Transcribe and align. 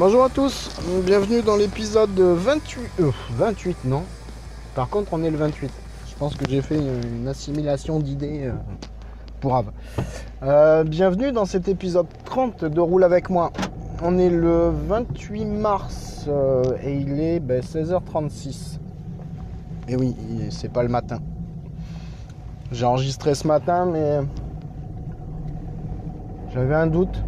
Bonjour 0.00 0.24
à 0.24 0.30
tous, 0.30 0.70
bienvenue 1.04 1.42
dans 1.42 1.56
l'épisode 1.56 2.18
28. 2.18 2.80
euh, 3.00 3.10
28 3.32 3.84
non. 3.84 4.02
Par 4.74 4.88
contre 4.88 5.12
on 5.12 5.22
est 5.22 5.28
le 5.30 5.36
28. 5.36 5.70
Je 6.08 6.14
pense 6.16 6.36
que 6.36 6.48
j'ai 6.48 6.62
fait 6.62 6.78
une, 6.78 7.28
assimilation 7.28 8.00
d'idées 8.00 8.44
euh, 8.46 8.52
pour 9.42 9.56
Ave. 9.56 9.66
Euh, 10.42 10.84
bienvenue 10.84 11.32
dans 11.32 11.44
cet 11.44 11.68
épisode 11.68 12.06
30 12.24 12.64
de 12.64 12.80
Roule 12.80 13.04
avec 13.04 13.28
moi. 13.28 13.52
On 14.02 14.16
est 14.16 14.30
le 14.30 14.70
28 14.88 15.44
mars 15.44 16.24
euh, 16.28 16.62
et 16.82 16.94
il 16.96 17.20
est 17.20 17.38
ben, 17.38 17.60
16h36. 17.60 18.78
Et 19.86 19.96
oui, 19.96 20.16
il- 20.30 20.50
c'est 20.50 20.72
pas 20.72 20.82
le 20.82 20.88
matin. 20.88 21.18
J'ai 22.72 22.86
enregistré 22.86 23.34
ce 23.34 23.46
matin 23.46 23.84
mais 23.84 24.20
j'avais 26.54 26.74
un 26.74 26.86
doute 26.86 27.22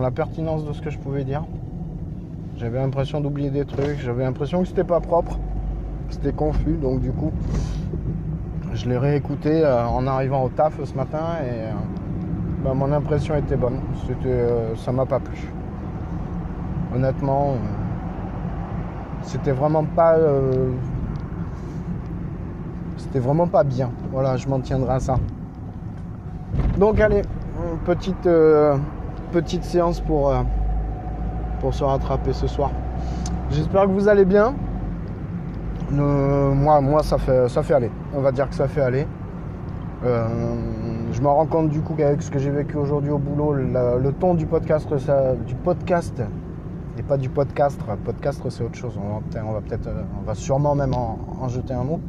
la 0.00 0.10
pertinence 0.10 0.64
de 0.64 0.72
ce 0.72 0.82
que 0.82 0.90
je 0.90 0.98
pouvais 0.98 1.24
dire. 1.24 1.44
J'avais 2.56 2.78
l'impression 2.78 3.20
d'oublier 3.20 3.50
des 3.50 3.64
trucs, 3.64 3.98
j'avais 3.98 4.24
l'impression 4.24 4.62
que 4.62 4.68
c'était 4.68 4.84
pas 4.84 5.00
propre, 5.00 5.38
c'était 6.08 6.32
confus, 6.32 6.76
donc 6.80 7.00
du 7.00 7.12
coup, 7.12 7.32
je 8.72 8.88
l'ai 8.88 8.98
réécouté 8.98 9.64
euh, 9.64 9.86
en 9.86 10.06
arrivant 10.06 10.44
au 10.44 10.48
taf 10.48 10.82
ce 10.84 10.94
matin 10.94 11.38
et 11.42 11.50
euh, 11.50 11.72
bah, 12.62 12.74
mon 12.74 12.92
impression 12.92 13.34
était 13.36 13.56
bonne. 13.56 13.80
C'était, 14.06 14.28
euh, 14.28 14.76
ça 14.76 14.92
m'a 14.92 15.06
pas 15.06 15.18
plu. 15.18 15.52
Honnêtement, 16.94 17.56
c'était 19.22 19.52
vraiment 19.52 19.84
pas, 19.84 20.16
c'était 22.96 23.18
vraiment 23.18 23.48
pas 23.48 23.64
bien. 23.64 23.90
Voilà, 24.12 24.36
je 24.36 24.48
m'en 24.48 24.60
tiendrai 24.60 24.94
à 24.94 25.00
ça. 25.00 25.16
Donc 26.78 27.00
allez, 27.00 27.22
petite 27.84 28.26
petite 29.40 29.64
séance 29.64 30.00
pour, 30.00 30.30
euh, 30.30 30.42
pour 31.60 31.74
se 31.74 31.84
rattraper 31.84 32.32
ce 32.32 32.46
soir. 32.46 32.70
J'espère 33.50 33.82
que 33.82 33.90
vous 33.90 34.08
allez 34.08 34.24
bien. 34.24 34.54
Moi, 35.90 36.80
moi 36.80 37.02
ça, 37.02 37.18
fait, 37.18 37.46
ça 37.50 37.62
fait 37.62 37.74
aller. 37.74 37.90
On 38.14 38.22
va 38.22 38.32
dire 38.32 38.48
que 38.48 38.54
ça 38.54 38.66
fait 38.66 38.80
aller. 38.80 39.06
Euh, 40.04 40.26
je 41.12 41.20
me 41.20 41.28
rends 41.28 41.44
compte 41.44 41.68
du 41.68 41.82
coup 41.82 41.92
qu'avec 41.94 42.22
ce 42.22 42.30
que 42.30 42.38
j'ai 42.38 42.50
vécu 42.50 42.78
aujourd'hui 42.78 43.10
au 43.10 43.18
boulot, 43.18 43.52
le 43.52 44.12
ton 44.12 44.32
du 44.34 44.46
podcast, 44.46 44.88
du 45.46 45.54
podcast 45.54 46.22
et 46.98 47.02
pas 47.02 47.18
du 47.18 47.28
podcast. 47.28 47.78
Podcast 48.06 48.40
c'est 48.48 48.64
autre 48.64 48.74
chose. 48.78 48.98
On 48.98 49.18
va 49.52 49.60
peut-être, 49.60 49.90
on 50.18 50.24
va, 50.24 50.32
euh, 50.32 50.34
sûrement 50.34 50.74
même 50.74 50.94
en 50.94 51.48
jeter 51.48 51.74
un 51.74 51.84
mot. 51.84 52.00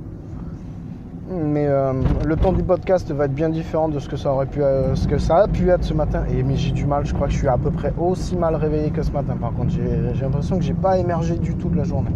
Mais 1.30 1.66
euh, 1.68 1.92
le 2.26 2.38
ton 2.38 2.54
du 2.54 2.64
podcast 2.64 3.12
va 3.12 3.26
être 3.26 3.34
bien 3.34 3.50
différent 3.50 3.90
de 3.90 4.00
ce 4.00 4.08
que 4.08 4.16
ça 4.16 4.32
aurait 4.32 4.46
pu, 4.46 4.64
euh, 4.64 4.96
ce 4.96 5.10
que 5.10 5.18
ça 5.18 5.38
a 5.40 5.48
pu 5.48 5.70
être 5.70 5.84
ce 5.84 5.94
matin. 5.94 6.24
Et 6.32 6.42
mais 6.42 6.56
j'ai 6.56 6.72
du 6.72 6.86
mal, 6.86 7.06
je 7.06 7.14
crois 7.14 7.28
que 7.28 7.34
je 7.34 7.40
suis 7.40 7.50
à 7.50 7.58
peu 7.58 7.70
près 7.70 7.94
aussi 7.98 8.38
mal 8.38 8.56
réveillé 8.56 8.92
que 8.92 9.04
ce 9.04 9.12
matin. 9.12 9.36
Par 9.40 9.54
contre, 9.54 9.72
j'ai 9.72 10.22
l'impression 10.22 10.58
que 10.58 10.64
j'ai 10.64 10.74
pas 10.74 10.98
émergé 10.98 11.36
du 11.36 11.56
tout 11.56 11.68
de 11.68 11.76
la 11.76 11.84
journée. 11.84 12.12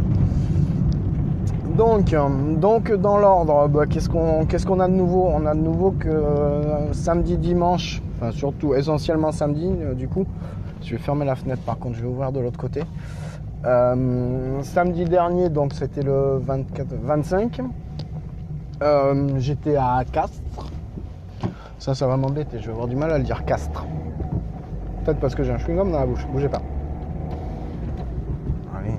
Donc, 1.75 2.13
euh, 2.13 2.55
donc 2.55 2.94
dans 2.94 3.17
l'ordre, 3.17 3.67
bah, 3.67 3.85
qu'est-ce 3.85 4.07
qu'on 4.07 4.45
qu'est-ce 4.45 4.66
qu'on 4.66 4.79
a 4.79 4.88
de 4.88 4.94
nouveau? 4.94 5.28
On 5.28 5.45
a 5.45 5.55
de 5.55 5.59
nouveau 5.59 5.91
que 5.91 6.23
samedi, 6.93 7.38
dimanche, 7.38 8.01
enfin 8.16 8.31
surtout 8.31 8.75
essentiellement 8.75 9.33
samedi, 9.33 9.72
du 9.95 10.07
coup. 10.07 10.25
Je 10.83 10.91
vais 10.91 10.97
fermer 10.97 11.25
la 11.25 11.35
fenêtre 11.35 11.61
par 11.63 11.78
contre, 11.78 11.97
je 11.97 12.01
vais 12.03 12.07
ouvrir 12.07 12.31
de 12.31 12.39
l'autre 12.39 12.57
côté. 12.57 12.83
Samedi 13.63 15.03
dernier, 15.03 15.49
donc 15.49 15.73
c'était 15.73 16.01
le 16.01 16.38
24, 16.39 16.88
25. 17.03 17.61
Euh, 18.81 19.28
J'étais 19.38 19.75
à 19.75 20.03
Castres. 20.12 20.72
Ça, 21.78 21.94
ça 21.96 22.08
va 22.08 22.18
m'embêter. 22.18 22.59
Je 22.59 22.66
vais 22.68 22.72
avoir 22.72 22.88
du 22.88 22.96
mal 22.96 23.12
à 23.12 23.18
le 23.18 23.24
dire 23.24 23.44
Castres. 23.46 23.86
Peut-être 25.03 25.19
parce 25.19 25.36
que 25.36 25.44
j'ai 25.44 25.52
un 25.52 25.58
chewing-gum 25.58 25.92
dans 25.92 26.00
la 26.00 26.06
bouche. 26.06 26.25
Bougez 26.31 26.50
pas. 26.50 26.62
Allez. 28.78 28.96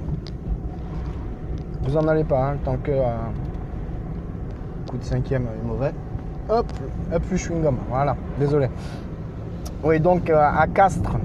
Vous 1.82 1.96
en 1.96 2.06
allez 2.08 2.24
pas, 2.24 2.50
hein, 2.50 2.56
tant 2.64 2.76
que 2.76 2.90
euh, 2.90 3.04
coup 4.88 4.98
de 4.98 5.04
cinquième 5.04 5.42
est 5.44 5.66
mauvais. 5.66 5.92
Hop, 6.48 6.66
hop, 7.12 7.22
le 7.30 7.36
chewing-gum. 7.36 7.76
Voilà, 7.88 8.16
désolé. 8.38 8.68
Oui, 9.84 9.98
donc 10.00 10.30
euh, 10.30 10.38
à 10.40 10.66
Castres. 10.68 11.16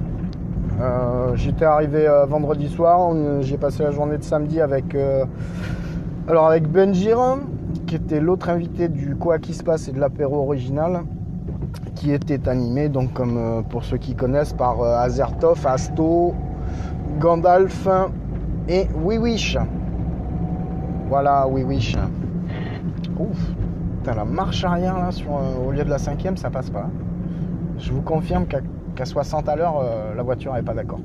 euh, 0.80 1.34
J'étais 1.36 1.64
arrivé 1.64 2.06
euh, 2.08 2.26
vendredi 2.26 2.68
soir. 2.68 3.12
J'ai 3.40 3.56
passé 3.56 3.82
la 3.84 3.90
journée 3.92 4.18
de 4.18 4.22
samedi 4.24 4.60
avec. 4.60 4.94
euh, 4.94 5.24
alors 6.28 6.46
avec 6.46 6.68
Benjir, 6.70 7.18
qui 7.88 7.96
était 7.96 8.20
l'autre 8.20 8.50
invité 8.50 8.88
du 8.88 9.16
Quoi 9.16 9.38
qui 9.38 9.54
se 9.54 9.64
passe 9.64 9.88
et 9.88 9.92
de 9.92 9.98
l'apéro 9.98 10.36
original, 10.36 11.04
qui 11.94 12.12
était 12.12 12.46
animé, 12.46 12.90
donc 12.90 13.14
comme 13.14 13.38
euh, 13.38 13.62
pour 13.62 13.82
ceux 13.82 13.96
qui 13.96 14.14
connaissent, 14.14 14.52
par 14.52 14.82
euh, 14.82 14.98
Azertov, 14.98 15.66
Asto, 15.66 16.34
Gandalf 17.18 17.88
et 18.68 18.86
Wiwish. 19.02 19.56
Voilà, 21.08 21.48
Wiwish. 21.48 21.96
Ouf, 23.18 23.38
putain, 23.96 24.14
la 24.14 24.26
marche 24.26 24.64
arrière 24.64 24.98
là, 24.98 25.10
sur, 25.10 25.30
euh, 25.32 25.66
au 25.66 25.72
lieu 25.72 25.82
de 25.82 25.90
la 25.90 25.98
cinquième, 25.98 26.36
ça 26.36 26.50
passe 26.50 26.68
pas. 26.68 26.90
Je 27.78 27.90
vous 27.90 28.02
confirme 28.02 28.46
qu'à 28.46 28.60
qu'à 28.96 29.06
60 29.06 29.48
à 29.48 29.56
l'heure, 29.56 29.84
la 30.16 30.22
voiture 30.24 30.52
n'est 30.54 30.62
pas 30.62 30.74
d'accord. 30.74 30.98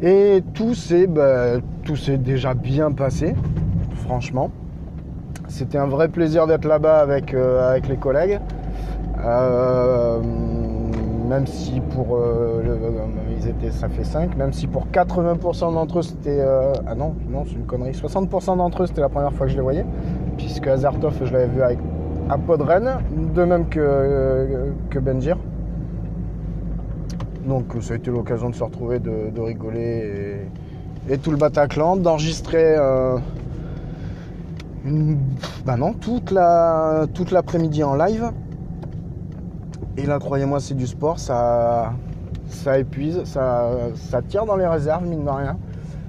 Et 0.00 0.42
bah, 1.08 1.60
tout 1.84 1.94
s'est 1.96 2.16
déjà 2.16 2.54
bien 2.54 2.90
passé, 2.90 3.34
franchement. 3.96 4.50
C'était 5.54 5.78
un 5.78 5.86
vrai 5.86 6.08
plaisir 6.08 6.48
d'être 6.48 6.64
là-bas 6.64 6.98
avec, 6.98 7.32
euh, 7.32 7.70
avec 7.70 7.86
les 7.86 7.96
collègues. 7.96 8.40
Euh, 9.24 10.18
même 11.28 11.46
si 11.46 11.80
pour 11.80 12.16
euh, 12.16 12.60
ils 13.38 13.48
étaient 13.48 13.70
ça 13.70 13.88
fait 13.88 14.02
5, 14.02 14.36
même 14.36 14.52
si 14.52 14.66
pour 14.66 14.88
80% 14.88 15.74
d'entre 15.74 16.00
eux 16.00 16.02
c'était 16.02 16.44
ah 16.86 16.96
non 16.96 17.14
non 17.30 17.44
c'est 17.46 17.54
une 17.54 17.66
connerie. 17.66 17.92
60% 17.92 18.56
d'entre 18.56 18.82
eux 18.82 18.86
c'était 18.86 19.00
la 19.00 19.08
première 19.08 19.32
fois 19.32 19.46
que 19.46 19.52
je 19.52 19.56
les 19.56 19.62
voyais 19.62 19.86
puisque 20.36 20.66
Azartov 20.66 21.14
je 21.22 21.32
l'avais 21.32 21.46
vu 21.46 21.62
avec 21.62 21.78
à 22.28 22.36
Podren 22.36 22.98
de 23.32 23.44
même 23.44 23.68
que, 23.68 24.72
que 24.90 24.98
Benjir. 24.98 25.38
Donc 27.46 27.76
ça 27.80 27.94
a 27.94 27.96
été 27.96 28.10
l'occasion 28.10 28.50
de 28.50 28.56
se 28.56 28.64
retrouver 28.64 28.98
de, 28.98 29.40
rigoler 29.40 30.48
et, 31.08 31.18
tout 31.18 31.30
le 31.30 31.36
Bataclan 31.36 31.96
d'enregistrer 31.96 32.76
une- 34.84 35.18
bah 35.64 35.76
non 35.76 35.92
toute 35.94 36.30
la 36.30 37.06
toute 37.14 37.30
l'après-midi 37.30 37.82
en 37.84 37.94
live 37.96 38.30
Et 39.96 40.06
là, 40.06 40.18
croyez-moi, 40.18 40.58
c'est 40.60 40.74
du 40.74 40.86
sport, 40.88 41.18
ça, 41.20 41.92
ça 42.48 42.78
épuise, 42.78 43.22
ça, 43.24 43.70
ça 43.94 44.22
tire 44.22 44.44
dans 44.44 44.56
les 44.56 44.66
réserves, 44.66 45.06
mine 45.06 45.24
de 45.24 45.30
rien. 45.30 45.56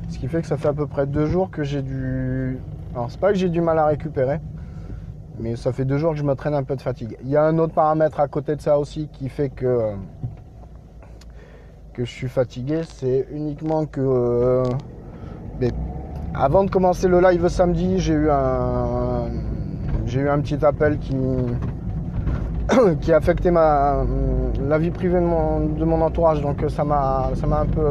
Ce 0.10 0.18
qui 0.18 0.28
fait 0.28 0.42
que 0.42 0.48
ça 0.48 0.58
fait 0.58 0.70
à 0.70 0.74
peu 0.74 0.88
près 0.88 1.06
deux 1.06 1.28
jours 1.28 1.52
que 1.52 1.64
j'ai 1.64 1.82
du. 1.84 2.58
Alors, 2.96 3.12
c'est 3.12 3.20
pas 3.20 3.32
que 3.32 3.38
j'ai 3.38 3.50
du 3.50 3.62
mal 3.62 3.78
à 3.78 3.86
récupérer, 3.86 4.40
mais 5.40 5.56
ça 5.56 5.72
fait 5.72 5.86
deux 5.86 5.98
jours 6.00 6.14
que 6.14 6.18
je 6.18 6.24
me 6.24 6.34
traîne 6.34 6.56
un 6.56 6.64
peu 6.64 6.76
de 6.76 6.82
fatigue. 6.82 7.16
Il 7.24 7.30
y 7.30 7.38
a 7.38 7.44
un 7.44 7.60
autre 7.60 7.74
paramètre 7.74 8.20
à 8.20 8.28
côté 8.28 8.56
de 8.56 8.62
ça 8.62 8.80
aussi 8.80 9.08
qui 9.14 9.30
fait 9.30 9.50
que, 9.50 9.92
que 11.94 12.06
je 12.06 12.12
suis 12.12 12.28
fatigué, 12.30 12.82
c'est 12.84 13.28
uniquement 13.32 13.86
que. 13.86 14.02
euh, 14.02 14.64
avant 16.38 16.64
de 16.66 16.70
commencer 16.70 17.08
le 17.08 17.22
live 17.22 17.48
samedi, 17.48 18.00
j'ai 18.00 18.14
eu 18.14 18.30
un. 18.30 19.26
J'ai 20.06 20.20
eu 20.20 20.30
un 20.30 20.40
petit 20.40 20.64
appel 20.64 21.00
qui, 21.00 21.16
qui 23.02 23.12
a 23.12 23.18
affecté 23.18 23.50
ma, 23.50 24.04
la 24.68 24.78
vie 24.78 24.92
privée 24.92 25.20
de 25.20 25.26
mon, 25.26 25.66
de 25.66 25.84
mon 25.84 26.02
entourage. 26.02 26.42
Donc 26.42 26.64
ça 26.68 26.84
m'a 26.84 27.32
ça 27.36 27.48
m'a 27.48 27.62
un 27.62 27.66
peu, 27.66 27.88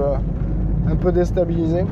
un 0.89 0.97
peu 0.97 1.11
déstabilisé. 1.11 1.85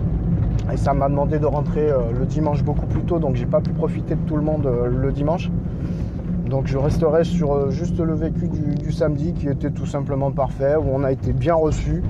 Et 0.73 0.77
ça 0.77 0.95
m'a 0.95 1.09
demandé 1.09 1.39
de 1.39 1.47
rentrer 1.47 1.91
euh, 1.91 1.99
le 2.19 2.25
dimanche 2.25 2.63
beaucoup 2.63 2.87
plus 2.87 3.03
tôt. 3.03 3.19
Donc 3.19 3.35
j'ai 3.35 3.47
pas 3.47 3.61
pu 3.61 3.71
profiter 3.71 4.15
de 4.15 4.21
tout 4.21 4.37
le 4.37 4.43
monde 4.43 4.67
euh, 4.67 4.87
le 4.87 5.11
dimanche. 5.11 5.51
Donc 6.47 6.67
je 6.67 6.79
resterai 6.79 7.25
sur 7.25 7.53
euh, 7.53 7.71
juste 7.71 7.99
le 7.99 8.15
vécu 8.15 8.49
du, 8.49 8.93
samedi 8.93 9.33
qui 9.33 9.49
était 9.49 9.71
tout 9.71 9.87
simplement 9.87 10.31
parfait, 10.31 10.77
où 10.77 10.85
on 10.93 11.03
a 11.03 11.11
été 11.11 11.33
bien 11.33 11.55
reçus. 11.55 12.03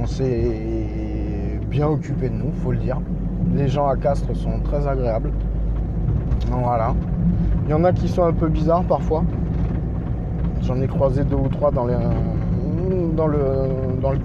On 0.00 0.06
s'est 0.06 1.07
bien 1.68 1.86
occupé 1.86 2.28
de 2.28 2.34
nous, 2.34 2.52
faut 2.52 2.72
le 2.72 2.78
dire. 2.78 3.00
Les 3.54 3.68
gens 3.68 3.86
à 3.86 3.96
Castres 3.96 4.34
sont 4.34 4.60
très 4.60 4.86
agréables. 4.86 5.32
Voilà. 6.50 6.94
Il 7.64 7.70
y 7.70 7.74
en 7.74 7.84
a 7.84 7.92
qui 7.92 8.08
sont 8.08 8.24
un 8.24 8.32
peu 8.32 8.48
bizarres 8.48 8.84
parfois. 8.84 9.24
J'en 10.62 10.80
ai 10.80 10.86
croisé 10.86 11.24
deux 11.24 11.36
ou 11.36 11.48
trois 11.48 11.70
dans, 11.70 11.84
le, 11.84 11.98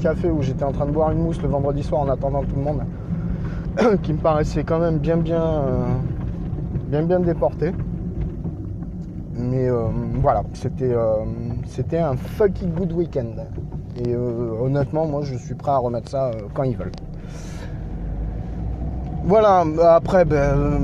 café 0.02 0.30
où 0.30 0.42
j'étais 0.42 0.64
en 0.64 0.72
train 0.72 0.86
de 0.86 0.92
boire 0.92 1.12
une 1.12 1.20
mousse 1.20 1.42
le 1.42 1.50
vendredi 1.50 1.84
soir 1.84 2.02
en 2.02 2.10
attendant 2.10 2.44
tout 2.44 2.56
le 2.56 2.62
monde, 2.62 2.84
qui 4.04 4.14
me 4.14 4.18
paraissait 4.18 4.64
quand 4.64 4.80
même 4.80 4.98
bien 4.98 5.18
bien 5.18 5.44
euh, 5.44 5.86
bien 6.88 7.04
bien 7.04 7.20
déporté. 7.20 7.72
Mais 9.36 9.70
euh, 9.70 9.88
voilà, 10.22 10.44
c'était 10.54 10.94
euh, 10.94 11.18
c'était 11.66 12.00
un 12.00 12.16
fucking 12.16 12.74
good 12.74 12.94
week-end. 12.94 13.46
Et 14.04 14.16
honnêtement, 14.16 15.06
moi 15.06 15.22
je 15.22 15.36
suis 15.36 15.54
prêt 15.54 15.72
à 15.72 15.78
remettre 15.78 16.10
ça 16.10 16.32
quand 16.54 16.64
ils 16.64 16.76
veulent. 16.76 16.92
Voilà, 19.26 19.64
après, 19.96 20.26
ben, 20.26 20.36
euh, 20.36 20.78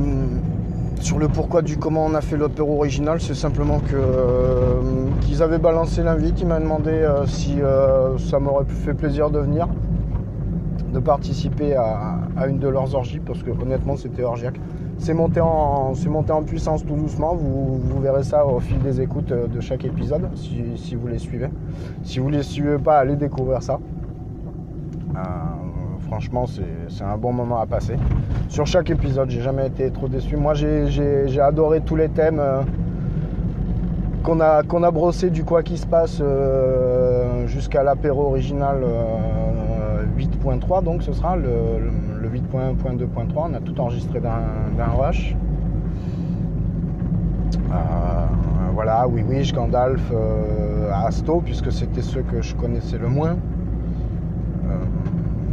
sur 1.02 1.20
le 1.20 1.28
pourquoi 1.28 1.62
du 1.62 1.76
comment 1.76 2.06
on 2.06 2.14
a 2.14 2.22
fait 2.22 2.38
l'opéra 2.38 2.70
original, 2.70 3.20
c'est 3.20 3.34
simplement 3.34 3.80
que 3.80 3.96
euh, 3.96 5.10
qu'ils 5.20 5.44
avaient 5.44 5.58
balancé 5.58 6.04
l'invite, 6.04 6.40
ils 6.40 6.48
m'ont 6.48 6.62
demandé 6.62 6.92
euh, 6.92 7.26
si 7.26 7.58
ça 8.30 8.40
m'aurait 8.40 8.64
fait 8.64 8.94
plaisir 8.94 9.30
de 9.30 9.40
venir, 9.40 9.68
de 10.94 11.00
participer 11.00 11.76
à, 11.76 12.48
une 12.48 12.60
de 12.60 12.70
leurs 12.70 12.96
orgies, 12.96 13.20
parce 13.20 13.44
que 13.44 13.52
honnêtement 13.52 13.98
c'était 13.98 14.24
orgiaque. 14.24 14.60
C'est 15.00 15.14
monté, 15.14 15.42
en, 15.42 15.94
puissance 16.46 16.86
tout 16.86 16.96
doucement, 16.96 17.36
vous, 17.36 18.00
verrez 18.02 18.24
ça 18.24 18.46
au 18.46 18.62
fil 18.62 18.80
des 18.80 19.02
écoutes 19.02 19.34
de 19.34 19.60
chaque 19.60 19.84
épisode, 19.84 20.30
si, 20.36 20.64
si 20.78 20.96
vous 20.96 21.08
les 21.08 21.20
suivez. 21.20 21.50
Si 22.04 22.20
vous 22.20 22.30
les 22.30 22.44
suivez 22.44 22.78
pas, 22.78 23.00
allez 23.00 23.18
découvrir 23.18 23.62
ça. 23.62 23.80
Euh, 26.10 26.16
franchement, 26.16 26.46
c'est 26.90 27.04
un 27.04 27.18
bon 27.18 27.32
moment 27.34 27.60
à 27.60 27.66
passer. 27.66 27.96
Sur 28.50 28.66
chaque 28.66 28.90
épisode, 28.90 29.30
j'ai 29.30 29.42
jamais 29.42 29.68
été 29.68 29.92
trop 29.92 30.08
déçu. 30.08 30.38
Moi, 30.38 30.54
j'ai- 30.54 31.40
adoré 31.40 31.82
tous 31.82 31.96
les 31.96 32.10
thèmes 32.10 32.40
euh, 32.40 32.62
qu'on 34.24 34.40
a, 34.40 34.64
qu'on 34.64 34.84
a 34.84 34.92
brossé 34.92 35.30
du 35.30 35.44
quoi 35.44 35.64
qui 35.64 35.78
se 35.78 35.86
passe 35.88 36.20
euh, 36.22 37.48
jusqu'à 37.48 37.84
l'apéro 37.84 38.26
original 38.26 38.78
euh, 38.84 40.04
8.3. 40.18 40.84
Donc, 40.84 41.04
ce 41.04 41.14
sera 41.14 41.36
le, 41.36 41.50
le 42.22 42.30
8.1.2.3. 42.30 43.52
On 43.52 43.54
a 43.54 43.60
tout 43.60 43.80
enregistré 43.80 44.20
d'un 44.20 44.86
rush. 44.98 45.36
Euh, 47.72 48.26
voilà, 48.74 49.08
oui, 49.08 49.24
oui, 49.28 49.50
Gandalf, 49.54 50.02
euh, 50.12 50.92
Asto, 51.06 51.42
puisque 51.42 51.72
c'était 51.72 52.02
ceux 52.02 52.22
que 52.24 52.42
je 52.42 52.56
connaissais 52.56 52.98
le 52.98 53.08
moins. 53.08 53.36
Euh, 54.66 54.76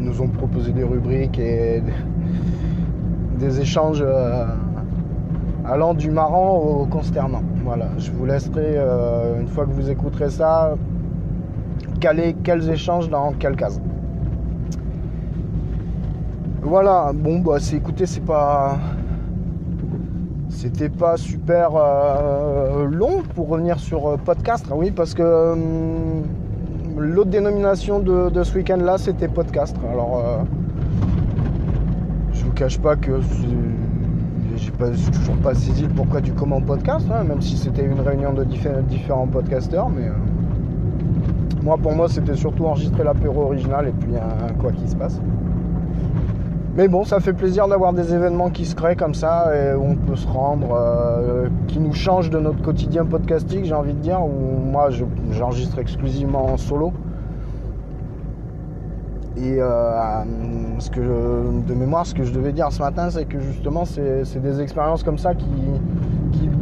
nous 0.07 0.23
ont 0.23 0.29
proposé 0.29 0.73
des 0.73 0.85
rubriques 0.85 1.39
et 1.39 1.83
des 3.39 3.61
échanges 3.61 4.03
euh, 4.07 4.47
allant 5.65 5.95
du 5.95 6.11
marrant 6.11 6.57
au 6.59 6.87
consternant. 6.87 7.43
Voilà, 7.65 7.89
je 7.99 8.13
vous 8.13 8.25
laisserai, 8.25 8.77
euh, 8.77 9.41
une 9.41 9.49
fois 9.49 9.65
que 9.67 9.71
vous 9.71 9.91
écouterez 9.91 10.31
ça, 10.31 10.77
caler 12.01 12.37
quels 12.45 12.71
échanges 12.71 13.11
dans 13.11 13.33
quelle 13.33 13.57
case. 13.57 13.81
Voilà, 16.63 17.13
bon, 17.13 17.41
bah, 17.41 17.57
c'est, 17.59 17.77
écoutez, 17.77 18.07
c'est 18.07 18.25
pas. 18.25 18.79
C'était 20.49 20.89
pas 20.89 21.17
super 21.17 21.71
euh, 21.75 22.87
long 22.87 23.23
pour 23.35 23.49
revenir 23.49 23.79
sur 23.79 24.17
podcast, 24.21 24.67
oui, 24.75 24.91
parce 24.91 25.13
que 25.13 25.53
hum, 25.53 26.23
l'autre 26.97 27.31
dénomination 27.31 28.01
de, 28.01 28.43
ce 28.43 28.55
week-end-là, 28.57 28.99
c'était 28.99 29.29
podcast. 29.29 29.77
Alors, 29.93 30.19
euh, 30.19 30.39
je 32.33 32.45
vous 32.45 32.53
cache 32.53 32.79
pas 32.79 32.97
que 32.97 33.21
j'ai 34.57 34.71
pas, 34.71 34.89
toujours 34.89 35.37
pas 35.37 35.55
saisi 35.55 35.83
le 35.83 35.89
pourquoi 35.91 36.21
du 36.21 36.33
comment 36.33 36.61
podcast, 36.61 37.07
hein, 37.13 37.25
même 37.25 37.41
si 37.43 37.57
c'était 37.57 37.85
une 37.85 38.01
réunion 38.01 38.33
de 38.33 38.45
diffé- 38.45 38.83
différents 38.89 39.27
podcasteurs, 39.27 39.89
mais 39.89 40.07
euh, 40.09 40.13
moi, 41.63 41.77
pour 41.77 41.95
moi, 41.95 42.09
c'était 42.09 42.37
surtout 42.37 42.65
enregistrer 42.65 43.05
l'apéro 43.05 43.43
original 43.43 43.89
et 43.89 43.93
puis 43.93 44.15
un, 44.17 44.47
un 44.47 44.53
quoi 44.55 44.73
qui 44.73 44.89
se 44.89 44.97
passe. 44.97 45.21
Mais 46.77 46.89
bon, 46.89 47.05
ça 47.05 47.21
fait 47.21 47.33
plaisir 47.33 47.69
d'avoir 47.69 47.95
des 47.95 48.13
événements 48.13 48.51
qui 48.51 48.67
se 48.67 48.75
créent 48.75 48.97
comme 48.97 49.15
ça 49.15 49.51
et 49.57 49.75
où 49.75 49.83
on 49.83 49.95
peut 49.95 50.15
se 50.15 50.29
rendre, 50.29 50.77
euh, 50.79 51.49
qui 51.69 51.81
nous 51.81 51.95
changent 51.95 52.29
de 52.29 52.39
notre 52.39 52.61
quotidien 52.61 53.07
podcastique, 53.07 53.65
j'ai 53.65 53.75
envie 53.75 53.95
de 53.95 54.01
dire, 54.01 54.21
où 54.23 54.61
moi 54.61 54.91
je- 54.91 55.07
j'enregistre 55.31 55.79
exclusivement 55.79 56.53
en 56.53 56.59
solo. 56.59 56.93
Et 59.39 59.57
euh, 59.59 59.69
ce 60.79 60.91
que 60.91 61.01
de 61.01 61.75
mémoire, 61.75 62.05
ce 62.05 62.15
que 62.15 62.25
je 62.25 62.33
devais 62.33 62.53
dire 62.53 62.71
ce 62.71 62.83
matin, 62.83 63.09
c'est 63.09 63.25
que 63.25 63.39
justement, 63.39 63.85
c'est 63.87 64.41
des 64.43 64.61
expériences 64.61 65.03
comme 65.03 65.19
ça 65.19 65.35
qui, 65.35 65.47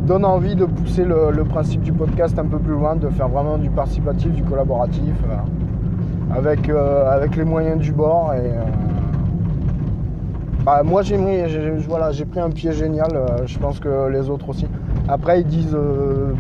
donnent 0.07 0.27
envie 0.27 0.55
de 0.55 0.67
pousser 0.67 1.03
le, 1.03 1.45
principe 1.45 1.81
du 1.81 1.93
podcast 1.93 2.39
un 2.39 2.45
peu 2.45 2.59
plus 2.59 2.75
loin, 2.75 2.95
de 2.95 3.09
faire 3.09 3.29
vraiment 3.29 3.57
du 3.57 3.71
participatif, 3.71 4.31
du 4.33 4.43
collaboratif, 4.43 5.15
euh, 5.25 6.37
avec, 6.37 6.69
euh, 6.69 7.11
avec 7.11 7.37
les 7.37 7.45
moyens 7.45 7.79
du 7.79 7.91
bord. 7.91 8.33
Euh, 8.35 8.65
bah, 10.65 10.83
moi, 10.83 11.03
j'ai 11.03 12.25
pris 12.25 12.41
un 12.41 12.49
pied 12.49 12.73
génial. 12.73 13.15
euh, 13.15 13.47
je 13.47 13.59
pense 13.59 13.79
que 13.79 14.09
les 14.09 14.31
autres 14.31 14.49
aussi. 14.49 14.67
Après, 15.09 15.43
ils 15.43 15.47
disent, 15.47 15.75
euh, 15.75 16.33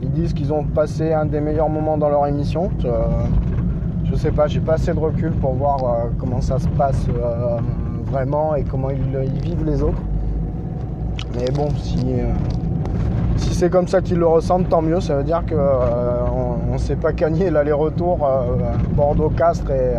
ils 0.00 0.10
disent 0.10 0.32
qu'ils 0.32 0.50
ont 0.50 0.64
passé 0.64 1.12
un 1.12 1.26
des 1.26 1.42
meilleurs 1.42 1.68
moments 1.68 1.98
dans 1.98 2.08
leur 2.08 2.26
émission. 2.26 2.70
Euh, 2.86 3.02
je 4.04 4.14
sais 4.14 4.30
pas, 4.30 4.46
j'ai 4.46 4.60
pas 4.60 4.74
assez 4.74 4.94
de 4.94 4.98
recul 4.98 5.32
pour 5.32 5.52
voir 5.52 6.06
comment 6.18 6.40
ça 6.40 6.58
se 6.58 6.68
passe 6.68 7.06
vraiment 8.10 8.54
et 8.54 8.64
comment 8.64 8.88
ils, 8.88 9.42
vivent 9.42 9.66
les 9.66 9.82
autres. 9.82 10.00
Mais 11.34 11.50
bon, 11.50 11.68
si, 11.76 12.06
si 13.36 13.54
c'est 13.54 13.68
comme 13.68 13.86
ça 13.86 14.00
qu'ils 14.00 14.16
le 14.16 14.26
ressentent, 14.26 14.70
tant 14.70 14.80
mieux. 14.80 15.00
Ça 15.00 15.16
veut 15.16 15.24
dire 15.24 15.42
qu'on 15.46 16.72
ne 16.72 16.78
s'est 16.78 16.96
pas 16.96 17.12
gagné 17.12 17.50
l'aller-retour 17.50 18.26
Bordeaux-Castres 18.96 19.70
et 19.72 19.96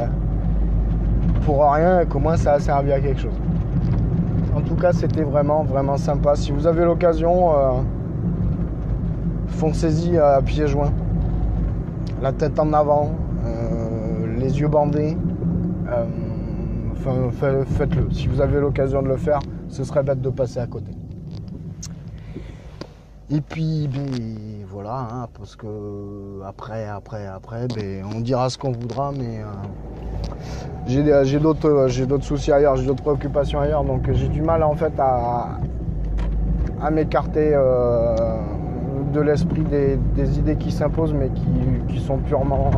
pour 1.50 1.64
rien 1.74 2.02
et 2.02 2.06
qu'au 2.06 2.20
moins 2.20 2.38
ça 2.38 2.54
a 2.54 2.60
servi 2.60 2.92
à 2.92 3.00
quelque 3.00 3.22
chose. 3.22 3.34
En 4.56 4.62
tout 4.62 4.76
cas, 4.76 4.92
c'était 4.94 5.24
vraiment, 5.24 5.64
vraiment 5.64 5.98
sympa. 5.98 6.36
Si 6.36 6.52
vous 6.52 6.68
avez 6.68 6.86
l'occasion, 6.86 7.50
euh, 7.58 7.72
foncez-y 9.48 10.16
à 10.20 10.42
pieds 10.44 10.68
joints. 10.68 10.92
La 12.22 12.34
tête 12.34 12.60
en 12.60 12.72
avant, 12.72 13.14
euh, 13.48 14.28
les 14.38 14.60
yeux 14.60 14.68
bandés. 14.68 15.18
Euh, 15.88 16.04
enfin, 16.92 17.16
fa- 17.32 17.66
faites-le. 17.66 18.12
Si 18.12 18.28
vous 18.28 18.42
avez 18.42 18.60
l'occasion 18.60 19.02
de 19.02 19.08
le 19.08 19.18
faire, 19.18 19.40
ce 19.70 19.84
serait 19.84 20.04
bête 20.04 20.22
de 20.22 20.30
passer 20.30 20.60
à 20.60 20.68
côté. 20.68 20.92
Et 23.32 23.42
puis, 23.42 23.88
ben, 23.94 24.66
voilà, 24.68 25.08
hein, 25.12 25.28
parce 25.38 25.56
que 25.56 25.68
après, 26.48 26.88
après, 26.88 27.28
après, 27.28 27.68
ben, 27.68 28.04
on 28.16 28.22
dira 28.22 28.50
ce 28.50 28.58
qu'on 28.58 28.72
voudra, 28.72 29.12
mais 29.12 29.44
euh, 30.98 31.24
j'ai 31.26 31.40
d'autres 31.40 31.70
euh, 31.70 31.88
j'ai 31.90 32.08
soucis 32.22 32.52
ailleurs, 32.52 32.76
j'ai 32.78 32.88
d'autres 32.88 33.04
préoccupations 33.04 33.60
ailleurs, 33.60 33.84
donc 33.84 34.12
j'ai 34.12 34.30
du 34.30 34.42
mal 34.42 34.64
en 34.64 34.74
fait 34.74 34.94
à, 34.98 35.60
m'écarter 36.90 37.52
euh, 37.54 38.16
de 39.14 39.22
l'esprit 39.22 39.64
des, 39.64 40.40
idées 40.40 40.56
qui 40.56 40.72
s'imposent, 40.72 41.14
mais 41.14 41.30
qui, 41.88 42.00
sont 42.00 42.18
purement 42.18 42.72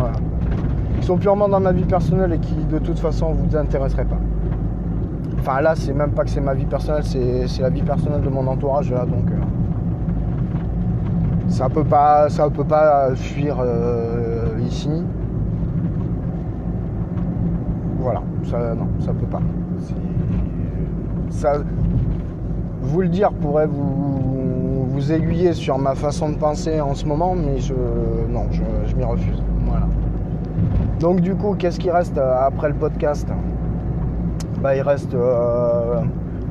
qui 1.00 1.08
sont 1.08 1.17
purement 1.17 1.48
dans 1.48 1.62
ma 1.62 1.72
vie 1.72 1.86
personnelle 1.86 2.34
et 2.34 2.39
qui 2.39 2.55
de 2.55 2.79
toute 2.79 3.00
façon 3.00 3.31
vous 3.31 3.55
intéresseraient 3.55 4.03
pas. 4.03 4.20
Enfin 5.39 5.62
là, 5.62 5.75
c'est 5.77 5.93
même 5.93 6.12
pas 6.12 6.25
que 6.25 6.29
c'est 6.29 6.41
ma 6.41 6.55
vie 6.55 6.65
personnelle, 6.65 7.05
c'est 7.05 7.48
c'est 7.48 7.62
la 7.62 7.70
vie 7.70 7.84
personnelle 7.84 8.22
de 8.22 8.29
mon 8.29 8.46
entourage 8.48 8.91
là, 8.91 9.05
donc. 9.05 9.29
Euh, 11.51 11.53
ça 11.53 11.70
peut 11.70 11.84
pas, 11.84 12.29
ça 12.29 12.50
peut 12.50 12.63
pas 12.63 13.15
fuir 13.15 13.58
ici. 14.60 14.89
Voilà, 18.00 18.24
ça, 18.43 18.74
non, 18.74 18.88
ça 19.00 19.13
peut 19.13 19.27
pas. 19.27 19.41
Ça, 21.29 21.53
vous 22.81 23.01
le 23.01 23.08
dire 23.08 23.31
pourrait 23.31 23.67
vous, 23.67 24.86
vous 24.89 25.12
aiguiller 25.12 25.53
sur 25.53 25.77
ma 25.77 25.96
façon 25.96 26.29
de 26.29 26.36
penser 26.36 26.81
en 26.81 26.93
ce 26.93 27.05
moment, 27.05 27.36
mais 27.36 27.60
je, 27.60 27.74
non, 28.29 28.48
je, 28.51 28.96
m'y 28.96 29.03
refuse. 29.03 29.41
Voilà. 29.65 29.88
Donc 31.00 31.22
du 31.22 31.36
coup, 31.36 31.55
qu'est-ce 31.58 31.79
qui 31.79 31.89
reste 31.89 32.17
euh, 32.17 32.46
après 32.46 32.70
le 32.70 32.75
podcast? 32.75 33.27
Bah, 34.62 34.75
Il 34.75 34.81
reste 34.81 35.13
euh, 35.13 36.01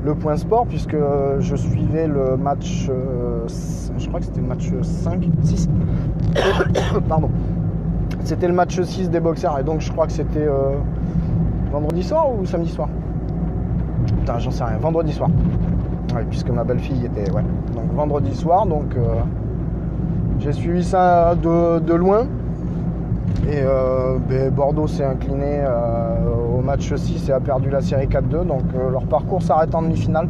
le 0.05 0.15
point 0.15 0.37
sport, 0.37 0.67
puisque 0.67 0.97
je 1.39 1.57
suivais 1.57 2.07
le 2.07 2.37
match, 2.37 2.89
euh, 2.89 3.47
je 3.99 4.09
crois 4.09 4.21
que 4.21 4.27
c'était 4.27 4.41
le 4.41 4.47
match 4.47 4.71
5, 4.83 5.29
6. 5.43 5.69
Pardon. 7.09 7.31
C'était 8.25 8.49
le 8.49 8.55
match 8.55 8.81
6 8.81 9.11
des 9.11 9.21
boxers, 9.21 9.59
et 9.59 9.65
donc 9.65 9.81
je 9.81 9.91
crois 9.91 10.07
que 10.07 10.13
c'était 10.13 10.47
vendredi 11.71 12.03
soir 12.03 12.27
ou 12.31 12.45
samedi 12.45 12.71
soir? 12.71 12.89
Putain, 14.07 14.39
j'en 14.39 14.51
sais 14.51 14.65
rien. 14.65 14.77
Vendredi 14.79 15.13
soir. 15.13 15.31
Ouais, 16.15 16.25
puisque 16.29 16.51
ma 16.51 16.65
belle-fille 16.65 17.07
était. 17.07 17.31
Ouais. 17.31 17.45
Donc 17.75 17.93
vendredi 17.95 18.35
soir, 18.35 18.67
donc 18.67 18.97
euh, 18.97 19.21
j'ai 20.39 20.53
suivi 20.53 20.83
ça 20.83 21.35
de, 21.35 21.95
loin. 21.95 22.27
Et 23.49 23.63
euh, 23.63 24.19
ben, 24.29 24.51
Bordeaux 24.51 24.87
s'est 24.87 25.05
incliné 25.05 25.61
euh, 25.65 26.59
au 26.59 26.63
match 26.63 26.95
6 26.95 27.29
et 27.29 27.33
a 27.33 27.41
perdu 27.41 27.71
la 27.71 27.81
série 27.81 28.07
4-2. 28.07 28.47
Donc 28.47 28.63
leur 28.91 29.05
parcours 29.07 29.43
s'arrête 29.43 29.75
en 29.75 29.83
demi-finale. 29.83 30.29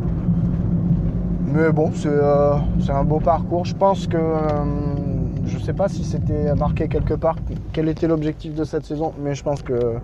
Mais 1.47 1.73
bon, 1.73 1.91
c'est 1.93 2.93
un 2.93 3.05
beau 3.05 3.19
parcours. 3.19 3.65
Je 3.65 3.75
pense 3.75 4.07
que 4.07 4.19
je 5.45 5.57
ne 5.57 5.63
sais 5.63 5.73
pas 5.73 5.89
si 5.89 6.05
c'était 6.05 6.55
marqué 6.55 6.87
quelque 6.87 7.15
part 7.15 7.37
quel 7.73 7.89
était 7.89 8.07
l'objectif 8.07 8.55
de 8.55 8.65
cette 8.65 8.85
saison, 8.85 9.13
mais 9.23 9.35
je 9.35 9.43
pense 9.43 9.63
que 9.63 9.97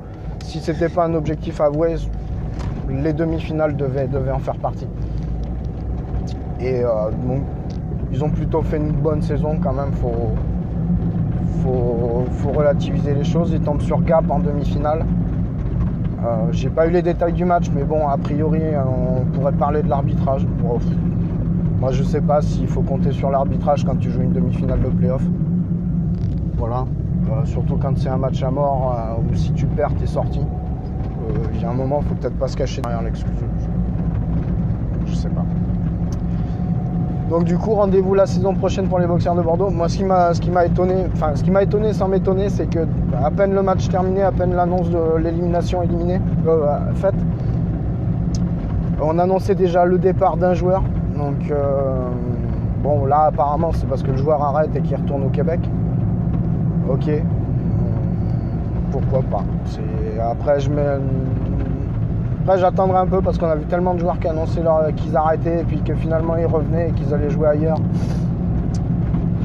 si 0.45 0.61
c'était 0.61 0.89
pas 0.89 1.05
un 1.05 1.15
objectif 1.15 1.61
avoué, 1.61 1.97
les 2.89 3.13
demi-finales 3.13 3.77
devaient, 3.77 4.07
devaient 4.07 4.33
en 4.33 4.39
faire 4.39 4.57
partie. 4.57 4.87
Et 6.61 6.83
euh, 6.85 7.11
ils 8.13 8.25
ont 8.25 8.31
plutôt 8.31 8.63
fait 8.63 8.77
une 8.77 8.93
bonne 8.93 9.23
saison 9.23 9.59
quand 9.63 9.73
même. 9.73 9.93
Faut, 11.63 12.53
relativiser 12.53 13.15
les 13.15 13.25
choses. 13.25 13.51
Ils 13.53 13.61
tombent 13.61 13.83
sur 13.83 14.01
Gap 14.03 14.31
en 14.31 14.39
demi-finale. 14.39 15.05
Euh, 16.25 16.53
j'ai 16.53 16.71
pas 16.71 16.87
eu 16.87 16.91
les 16.91 17.03
détails 17.03 17.33
du 17.33 17.45
match, 17.45 17.71
mais 17.75 17.85
bon, 17.85 18.07
a 18.09 18.17
priori, 18.17 18.61
on 18.77 19.25
pourrait 19.33 19.53
parler 19.53 19.83
de 19.83 19.89
l'arbitrage. 19.89 20.47
moi, 21.81 21.91
je 21.91 22.03
sais 22.03 22.21
pas 22.21 22.41
s'il 22.41 22.67
faut 22.67 22.83
compter 22.83 23.13
sur 23.13 23.31
l'arbitrage 23.31 23.85
quand 23.85 23.97
tu 23.97 24.11
joues 24.11 24.23
une 24.23 24.33
demi-finale 24.33 24.81
de 24.81 24.89
playoff. 24.89 25.23
Voilà. 26.57 26.87
Euh, 27.31 27.45
surtout 27.45 27.77
quand 27.77 27.99
c'est 27.99 28.09
un 28.09 28.17
match 28.17 28.43
à 28.43 28.51
mort 28.51 28.97
ou 29.19 29.35
si 29.35 29.53
tu 29.53 29.67
perds, 29.67 29.95
t'es 29.99 30.07
sorti. 30.07 30.41
Il 31.55 31.61
y 31.61 31.65
a 31.65 31.71
un 31.71 31.75
moment, 31.75 32.01
il 32.03 32.09
faut 32.09 32.15
peut-être 32.15 32.39
pas 32.39 32.49
se 32.49 32.57
cacher 32.57 32.81
derrière 32.83 33.03
l'excuse. 33.03 33.33
je 35.07 35.15
sais 35.15 35.29
pas. 35.29 35.45
Donc 37.29 37.43
du 37.43 37.59
coup, 37.59 37.73
rendez-vous 37.73 38.15
la 38.15 38.27
saison 38.27 38.55
prochaine 38.55 38.87
pour 38.87 39.01
les 39.01 39.07
boxeurs 39.07 39.35
de 39.35 39.43
Bordeaux. 39.43 39.69
Moi, 39.71 39.89
ce 39.89 39.97
qui 39.97 40.05
m'a, 40.05 40.33
ce 40.33 40.41
qui 40.41 40.51
m'a 40.51 40.65
étonné, 40.65 40.95
enfin, 41.13 41.33
ce 41.35 41.43
qui 41.43 41.51
m'a 41.51 41.63
étonné 41.63 41.93
sans 41.93 42.07
m'étonner, 42.07 42.49
c'est 42.49 42.67
que 42.71 42.87
à 43.23 43.31
peine 43.33 43.53
le 43.53 43.63
match 43.63 43.89
terminé, 43.89 44.23
à 44.23 44.31
peine 44.31 44.55
l'annonce 44.55 44.89
de 44.91 45.17
l'élimination 45.19 45.83
éliminée 45.83 46.21
euh, 46.47 46.79
faite, 46.95 47.17
on 49.03 49.19
annonçait 49.19 49.57
déjà 49.57 49.85
le 49.85 49.99
départ 49.99 50.37
d'un 50.37 50.55
joueur. 50.55 50.85
Donc 51.17 51.51
euh, 51.51 52.09
bon, 52.85 53.07
là, 53.07 53.25
apparemment, 53.25 53.73
c'est 53.73 53.89
parce 53.89 54.05
que 54.05 54.13
le 54.13 54.19
joueur 54.19 54.41
arrête 54.43 54.71
et 54.77 54.81
qu'il 54.81 54.97
retourne 54.97 55.25
au 55.25 55.31
Québec. 55.31 55.61
Ok. 56.89 57.11
Pourquoi 58.93 59.23
pas. 59.23 59.45
Après, 60.31 60.61
je 60.61 60.71
mets 60.71 60.99
après, 62.47 62.61
j'attendrai 62.61 62.99
un 62.99 63.09
peu 63.09 63.21
parce 63.21 63.39
qu'on 63.39 63.49
a 63.49 63.57
vu 63.57 63.65
tellement 63.65 63.95
de 63.95 63.99
joueurs 63.99 64.21
qui 64.21 64.29
annonçaient 64.29 64.63
qu'ils 64.95 65.17
arrêtaient 65.17 65.63
et 65.63 65.65
puis 65.65 65.83
que 65.83 65.97
finalement 65.97 66.37
ils 66.37 66.47
revenaient 66.47 66.91
et 66.91 66.93
qu'ils 66.93 67.13
allaient 67.13 67.29
jouer 67.29 67.49
ailleurs. 67.49 67.79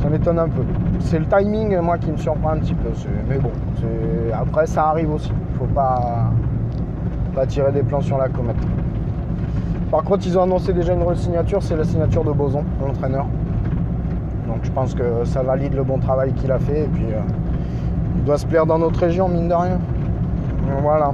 Ça 0.03 0.09
m'étonne 0.09 0.37
un 0.37 0.47
peu. 0.47 0.61
C'est 0.99 1.17
le 1.17 1.25
timing, 1.25 1.79
moi, 1.79 1.97
qui 1.97 2.11
me 2.11 2.17
surprend 2.17 2.49
un 2.49 2.59
petit 2.59 2.75
peu. 2.75 2.89
Mais 3.27 3.39
bon, 3.39 3.49
après, 4.39 4.67
ça 4.67 4.89
arrive 4.89 5.11
aussi. 5.11 5.31
Il 5.53 5.57
faut 5.57 5.73
pas... 5.73 6.29
pas 7.33 7.47
tirer 7.47 7.71
des 7.71 7.81
plans 7.81 8.01
sur 8.01 8.19
la 8.19 8.29
comète. 8.29 8.57
Par 9.89 10.03
contre, 10.03 10.27
ils 10.27 10.37
ont 10.37 10.43
annoncé 10.43 10.71
déjà 10.71 10.93
une 10.93 11.15
signature, 11.15 11.63
c'est 11.63 11.75
la 11.75 11.85
signature 11.85 12.23
de 12.23 12.31
Boson, 12.31 12.63
l'entraîneur. 12.85 13.25
Donc 14.45 14.59
je 14.61 14.69
pense 14.69 14.93
que 14.93 15.25
ça 15.25 15.41
valide 15.41 15.73
le 15.73 15.83
bon 15.83 15.97
travail 15.97 16.33
qu'il 16.33 16.51
a 16.51 16.59
fait 16.59 16.81
et 16.81 16.87
puis 16.87 17.05
euh, 17.05 17.19
il 18.17 18.25
doit 18.25 18.37
se 18.37 18.45
plaire 18.45 18.67
dans 18.67 18.77
notre 18.77 18.99
région, 18.99 19.27
mine 19.27 19.47
de 19.47 19.55
rien. 19.55 19.79
Voilà. 20.83 21.13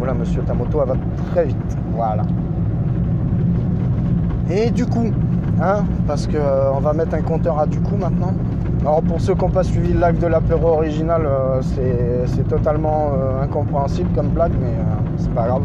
Voilà, 0.00 0.14
monsieur, 0.14 0.40
ta 0.40 0.54
moto, 0.54 0.80
elle 0.80 0.88
va 0.88 0.94
très 1.30 1.44
vite. 1.44 1.76
Voilà. 1.92 2.22
Et 4.50 4.70
du 4.70 4.86
coup, 4.86 5.12
hein, 5.60 5.84
parce 6.06 6.26
qu'on 6.26 6.36
euh, 6.36 6.80
va 6.80 6.94
mettre 6.94 7.14
un 7.14 7.20
compteur 7.20 7.58
à 7.58 7.66
du 7.66 7.78
coup 7.80 7.96
maintenant. 7.96 8.32
Alors 8.80 9.02
pour 9.02 9.20
ceux 9.20 9.34
qui 9.34 9.42
n'ont 9.42 9.50
pas 9.50 9.62
suivi 9.62 9.92
le 9.92 10.00
live 10.00 10.18
de 10.18 10.26
l'apéro 10.26 10.68
original, 10.68 11.26
euh, 11.26 11.60
c'est 11.60 12.48
totalement 12.48 13.10
euh, 13.12 13.42
incompréhensible 13.42 14.08
comme 14.14 14.28
blague, 14.28 14.52
mais 14.58 14.72
c'est 15.18 15.34
pas 15.34 15.48
grave. 15.48 15.64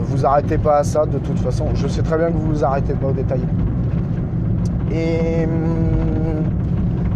Vous 0.00 0.26
arrêtez 0.26 0.58
pas 0.58 0.78
à 0.78 0.82
ça 0.82 1.06
de 1.06 1.18
toute 1.18 1.38
façon. 1.38 1.66
Je 1.74 1.86
sais 1.86 2.02
très 2.02 2.18
bien 2.18 2.26
que 2.32 2.38
vous 2.38 2.48
vous 2.48 2.64
arrêtez 2.64 2.94
pas 2.94 3.06
au 3.06 3.12
détail. 3.12 3.42
Et 4.90 5.44
hum, 5.44 6.42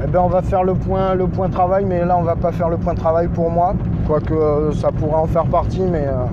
eh 0.05 0.07
ben 0.07 0.21
on 0.21 0.29
va 0.29 0.43
faire 0.43 0.63
le 0.63 0.75
point, 0.75 1.17
le 1.17 1.27
point 1.27 1.51
travail, 1.51 1.85
mais 1.85 2.05
là 2.05 2.17
on 2.17 2.23
va 2.23 2.37
pas 2.37 2.53
faire 2.53 2.69
le 2.69 2.77
point 2.77 2.95
travail 2.95 3.27
pour 3.27 3.51
moi. 3.51 3.75
Quoique 4.13 4.35
euh, 4.35 4.73
ça 4.73 4.93
pourrait 4.93 5.23
en 5.23 5.27
faire 5.27 5.47
partie, 5.47 5.81
mais 5.91 6.05
euh, 6.07 6.27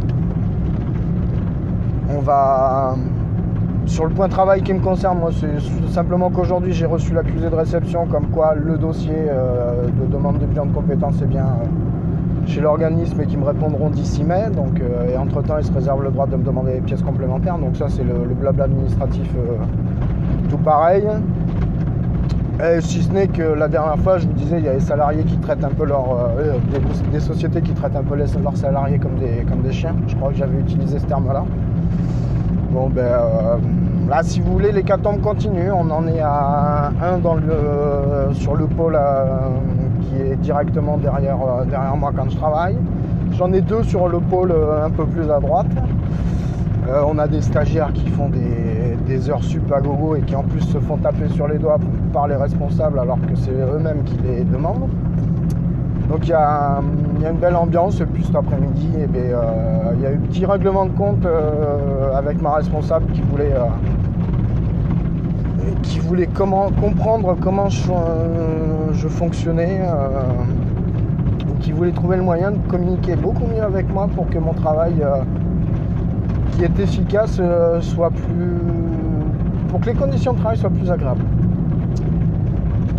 on 2.13 2.19
va. 2.19 2.95
Sur 3.85 4.03
le 4.03 4.13
point 4.13 4.27
de 4.27 4.33
travail 4.33 4.63
qui 4.63 4.73
me 4.73 4.81
concerne, 4.81 5.17
moi, 5.17 5.29
c'est 5.31 5.61
simplement 5.89 6.29
qu'aujourd'hui 6.29 6.73
j'ai 6.73 6.85
reçu 6.85 7.13
l'accusé 7.13 7.49
de 7.49 7.55
réception 7.55 8.05
comme 8.05 8.31
quoi 8.31 8.53
le 8.53 8.77
dossier 8.77 9.15
euh, 9.15 9.85
de 9.85 10.11
demande 10.11 10.39
de 10.39 10.45
bilan 10.45 10.65
de 10.65 10.73
compétences 10.73 11.21
est 11.21 11.27
bien 11.27 11.47
chez 12.45 12.59
l'organisme 12.59 13.21
et 13.21 13.25
qui 13.25 13.37
me 13.37 13.45
répondront 13.45 13.89
d'ici 13.89 14.25
mai. 14.25 14.49
Donc, 14.53 14.81
et 15.09 15.15
entre-temps, 15.15 15.57
ils 15.59 15.63
se 15.63 15.71
réservent 15.71 16.03
le 16.03 16.11
droit 16.11 16.27
de 16.27 16.35
me 16.35 16.43
demander 16.43 16.73
des 16.73 16.81
pièces 16.81 17.01
complémentaires. 17.01 17.57
Donc 17.59 17.77
ça, 17.77 17.87
c'est 17.87 18.03
le, 18.03 18.33
blabla 18.33 18.65
administratif 18.65 19.33
tout 20.49 20.57
pareil. 20.57 21.07
Et 22.61 22.81
si 22.81 23.01
ce 23.01 23.09
n'est 23.13 23.27
que 23.27 23.41
la 23.41 23.69
dernière 23.69 23.97
fois, 23.99 24.17
je 24.17 24.27
vous 24.27 24.33
disais, 24.33 24.57
il 24.57 24.65
y 24.65 24.67
a 24.67 24.73
des 24.73 24.81
salariés 24.81 25.23
qui 25.23 25.37
traitent 25.37 25.63
un 25.63 25.69
peu 25.69 25.85
leur, 25.85 26.33
euh, 26.37 26.57
des, 27.09 27.19
sociétés 27.21 27.61
qui 27.61 27.71
traitent 27.71 27.95
un 27.95 28.03
peu 28.03 28.15
leurs 28.15 28.57
salariés 28.57 28.99
comme 28.99 29.15
des, 29.15 29.45
comme 29.47 29.61
des 29.61 29.71
chiens. 29.71 29.95
Je 30.07 30.15
crois 30.17 30.31
que 30.31 30.35
j'avais 30.35 30.59
utilisé 30.59 30.99
ce 30.99 31.05
terme-là. 31.05 31.45
Bon, 32.71 32.89
ben 32.89 33.01
euh, 33.01 33.55
là, 34.09 34.23
si 34.23 34.41
vous 34.41 34.51
voulez, 34.51 34.73
l'hécatombe 34.73 35.21
continue. 35.21 35.71
On 35.71 35.89
en 35.89 36.05
est 36.07 36.19
à 36.19 36.91
un 37.01 38.33
sur 38.33 38.55
le 38.55 38.65
pôle 38.65 38.97
euh, 38.97 39.25
qui 40.01 40.21
est 40.21 40.35
directement 40.35 40.97
derrière, 40.97 41.37
derrière 41.69 41.95
moi 41.95 42.11
quand 42.13 42.29
je 42.29 42.35
travaille. 42.35 42.75
J'en 43.37 43.53
ai 43.53 43.61
deux 43.61 43.83
sur 43.83 44.09
le 44.09 44.19
pôle 44.19 44.53
un 44.83 44.89
peu 44.89 45.05
plus 45.05 45.31
à 45.31 45.39
droite. 45.39 45.67
On 47.05 47.17
a 47.17 47.27
des 47.27 47.41
stagiaires 47.41 47.93
qui 47.93 48.09
font 48.09 48.29
des, 48.29 49.29
heures 49.29 49.43
sup 49.43 49.71
à 49.71 49.81
gogo 49.81 50.15
et 50.15 50.21
qui 50.21 50.35
en 50.35 50.43
plus 50.43 50.61
se 50.61 50.77
font 50.77 50.97
taper 50.97 51.27
sur 51.29 51.47
les 51.47 51.57
doigts 51.57 51.79
par 52.13 52.27
les 52.27 52.35
responsables 52.35 52.99
alors 52.99 53.19
que 53.19 53.35
c'est 53.35 53.51
eux-mêmes 53.51 54.03
qui 54.03 54.17
les 54.23 54.43
demandent. 54.43 54.87
Donc 56.09 56.21
il 56.23 56.29
y, 56.29 56.33
a 56.33 56.81
une 57.29 57.37
belle 57.37 57.55
ambiance. 57.55 58.01
Et 58.01 58.05
puis 58.05 58.23
cet 58.23 58.35
après-midi, 58.35 58.89
eh 58.99 59.05
ben, 59.05 59.19
euh, 59.19 59.93
il 59.95 60.01
y 60.01 60.05
a 60.07 60.11
eu 60.11 60.15
un 60.15 60.19
petit 60.19 60.45
règlement 60.45 60.85
de 60.85 60.91
compte 60.91 61.23
euh, 61.25 62.15
avec 62.15 62.41
ma 62.41 62.55
responsable 62.55 63.11
qui 63.11 63.21
voulait, 63.21 63.53
euh, 63.53 63.67
qui 65.83 65.99
voulait 65.99 66.27
comprendre 66.27 67.37
comment 67.39 67.69
je, 67.69 69.07
fonctionnais, 69.07 69.81
qui 71.59 71.71
voulait 71.71 71.91
trouver 71.91 72.17
le 72.17 72.23
moyen 72.23 72.51
de 72.51 72.57
communiquer 72.67 73.15
beaucoup 73.15 73.45
mieux 73.45 73.61
avec 73.61 73.87
moi 73.93 74.07
pour 74.15 74.27
que 74.29 74.39
mon 74.39 74.53
travail 74.53 75.03
est 76.63 76.79
efficace 76.79 77.41
soit 77.81 78.11
plus 78.11 78.59
pour 79.69 79.79
que 79.79 79.85
les 79.85 79.93
conditions 79.93 80.33
de 80.33 80.39
travail 80.39 80.57
soient 80.57 80.69
plus 80.69 80.89
agréables. 80.89 81.23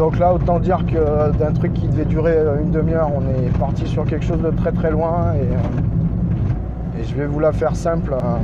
Donc 0.01 0.19
là, 0.19 0.33
autant 0.33 0.59
dire 0.61 0.79
que 0.87 1.37
d'un 1.37 1.53
truc 1.53 1.75
qui 1.75 1.87
devait 1.87 2.07
durer 2.07 2.39
une 2.63 2.71
demi-heure, 2.71 3.11
on 3.15 3.21
est 3.21 3.51
parti 3.59 3.87
sur 3.87 4.07
quelque 4.07 4.25
chose 4.25 4.41
de 4.41 4.51
très 4.51 4.73
très 4.73 4.91
loin. 4.91 5.35
Et, 5.35 5.53
euh, 5.53 7.03
je 7.03 7.15
vais 7.15 7.27
vous 7.27 7.41
la 7.41 7.53
faire 7.53 7.77
simple. 7.77 8.15
Hein. 8.15 8.39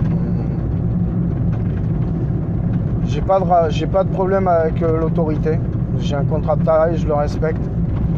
J'ai 3.07 3.23
pas, 3.23 3.41
de, 3.41 3.87
pas 3.87 4.05
de 4.05 4.11
problème 4.11 4.49
avec 4.49 4.83
euh, 4.83 5.01
l'autorité. 5.01 5.59
J'ai 5.99 6.17
un 6.17 6.25
contrat 6.25 6.57
de 6.57 6.65
travail, 6.65 6.99
je 6.99 7.07
le 7.07 7.15
respecte. 7.15 7.63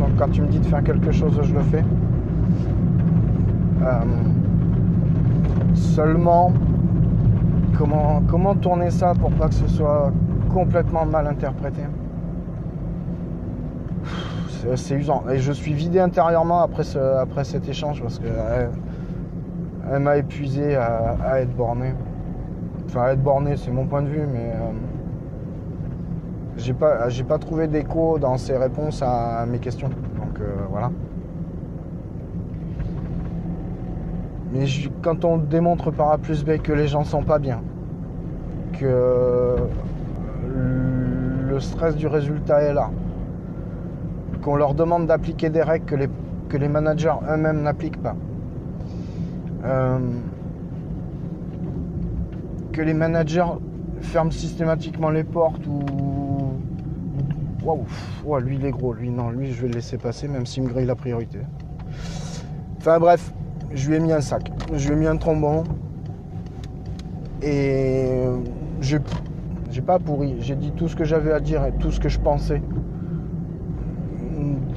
Donc 0.00 0.16
quand 0.18 0.30
tu 0.30 0.42
me 0.42 0.48
dis 0.48 0.58
de 0.58 0.66
faire 0.66 0.82
quelque 0.82 1.12
chose, 1.12 1.38
je 1.42 1.54
le 1.54 1.60
fais. 1.60 1.84
Euh, 3.82 4.00
seulement, 5.74 6.52
comment, 7.78 8.54
tourner 8.56 8.90
ça 8.90 9.14
pour 9.14 9.30
pas 9.30 9.48
que 9.48 9.54
ce 9.54 9.68
soit 9.68 10.12
complètement 10.52 11.06
mal 11.06 11.26
interprété? 11.26 11.82
C'est- 14.76 14.96
usant. 14.96 15.22
Et 15.30 15.38
je 15.38 15.52
suis 15.52 15.72
vidé 15.72 16.00
intérieurement 16.00 16.60
après, 16.62 16.82
ce- 16.82 16.98
après 16.98 17.44
cet 17.44 17.68
échange 17.68 18.02
parce 18.02 18.18
que 18.18 18.26
elle, 18.26 18.70
elle 19.92 20.00
m'a 20.00 20.16
épuisé 20.16 20.74
à, 20.74 21.40
être 21.40 21.54
borné. 21.54 21.94
Enfin, 22.86 23.02
à 23.04 23.12
être 23.12 23.22
borné, 23.22 23.56
c'est 23.56 23.70
mon 23.70 23.86
point 23.86 24.02
de 24.02 24.08
vue, 24.08 24.26
mais 24.30 24.52
euh, 24.54 24.72
j'ai 26.56 26.74
pas, 26.74 27.08
j'ai 27.08 27.24
pas 27.24 27.38
trouvé 27.38 27.68
d'écho 27.68 28.18
dans 28.18 28.36
ses 28.36 28.56
réponses 28.56 29.02
à 29.02 29.46
mes 29.46 29.58
questions. 29.58 29.88
Donc 29.88 30.40
euh, 30.40 30.54
voilà. 30.70 30.90
Mais 34.52 34.64
quand 35.02 35.24
on 35.24 35.36
démontre 35.38 35.90
par 35.90 36.10
A 36.10 36.18
plus 36.18 36.44
B 36.44 36.58
que 36.58 36.72
les 36.72 36.88
gens 36.88 37.04
sont 37.04 37.22
pas 37.22 37.38
bien, 37.38 37.60
que 38.78 39.56
le 41.48 41.60
stress 41.60 41.96
du 41.96 42.06
résultat 42.06 42.62
est 42.62 42.72
là, 42.72 42.90
qu'on 44.42 44.56
leur 44.56 44.74
demande 44.74 45.06
d'appliquer 45.06 45.50
des 45.50 45.62
règles 45.62 45.84
que 45.84 45.94
les, 45.96 46.08
que 46.48 46.56
les 46.56 46.68
managers 46.68 47.14
eux-mêmes 47.30 47.62
n'appliquent 47.62 48.02
pas, 48.02 48.16
euh, 49.64 49.98
que 52.72 52.80
les 52.80 52.94
managers 52.94 53.44
ferment 54.00 54.30
systématiquement 54.30 55.10
les 55.10 55.24
portes 55.24 55.66
ou. 55.66 55.84
Waouh, 57.64 57.84
ouais, 58.24 58.40
lui 58.40 58.56
il 58.56 58.64
est 58.64 58.70
gros, 58.70 58.94
lui 58.94 59.10
non, 59.10 59.30
lui 59.30 59.52
je 59.52 59.62
vais 59.62 59.68
le 59.68 59.74
laisser 59.74 59.98
passer 59.98 60.28
même 60.28 60.46
s'il 60.46 60.62
me 60.62 60.68
grille 60.68 60.86
la 60.86 60.94
priorité. 60.94 61.40
Enfin 62.78 62.98
bref, 62.98 63.34
je 63.72 63.88
lui 63.88 63.96
ai 63.96 64.00
mis 64.00 64.12
un 64.12 64.20
sac, 64.20 64.50
je 64.74 64.88
lui 64.88 64.94
ai 64.94 64.98
mis 64.98 65.06
un 65.06 65.16
trombon 65.16 65.64
et 67.42 68.24
j'ai 68.80 69.00
pas 69.82 69.98
pourri, 69.98 70.36
j'ai 70.40 70.56
dit 70.56 70.72
tout 70.72 70.88
ce 70.88 70.96
que 70.96 71.04
j'avais 71.04 71.32
à 71.32 71.40
dire 71.40 71.64
et 71.64 71.72
tout 71.72 71.90
ce 71.90 72.00
que 72.00 72.08
je 72.08 72.18
pensais 72.18 72.62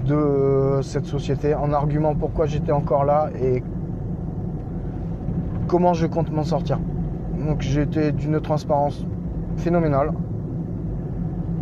de 0.05 0.81
cette 0.81 1.05
société 1.05 1.55
en 1.55 1.73
argument 1.73 2.15
pourquoi 2.15 2.45
j'étais 2.45 2.71
encore 2.71 3.05
là 3.05 3.29
et 3.41 3.63
comment 5.67 5.93
je 5.93 6.07
compte 6.07 6.31
m'en 6.31 6.43
sortir. 6.43 6.79
Donc 7.47 7.61
j'ai 7.61 7.81
été 7.81 8.11
d'une 8.11 8.41
transparence 8.41 9.05
phénoménale 9.57 10.11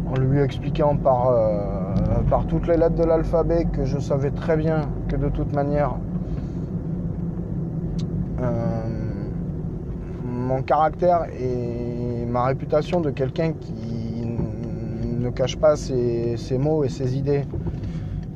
en 0.08 0.20
lui 0.20 0.40
expliquant 0.40 0.96
par, 0.96 1.30
euh, 1.30 2.22
par 2.30 2.46
toutes 2.48 2.68
les 2.68 2.76
lettres 2.76 2.96
de 2.96 3.04
l'alphabet 3.04 3.66
que 3.66 3.86
je 3.86 4.00
savais 4.00 4.32
très 4.32 4.58
bien 4.58 4.82
que 5.08 5.16
de 5.16 5.30
toute 5.30 5.54
manière 5.54 5.96
mon 10.24 10.62
caractère 10.62 11.26
et 11.40 12.26
ma 12.26 12.46
réputation 12.46 13.02
de 13.02 13.10
quelqu'un 13.10 13.54
qui 13.54 14.26
ne 15.20 15.30
cache 15.30 15.58
pas 15.58 15.76
ses, 15.76 16.58
mots 16.58 16.84
et 16.84 16.90
ses 16.90 17.18
idées 17.18 17.44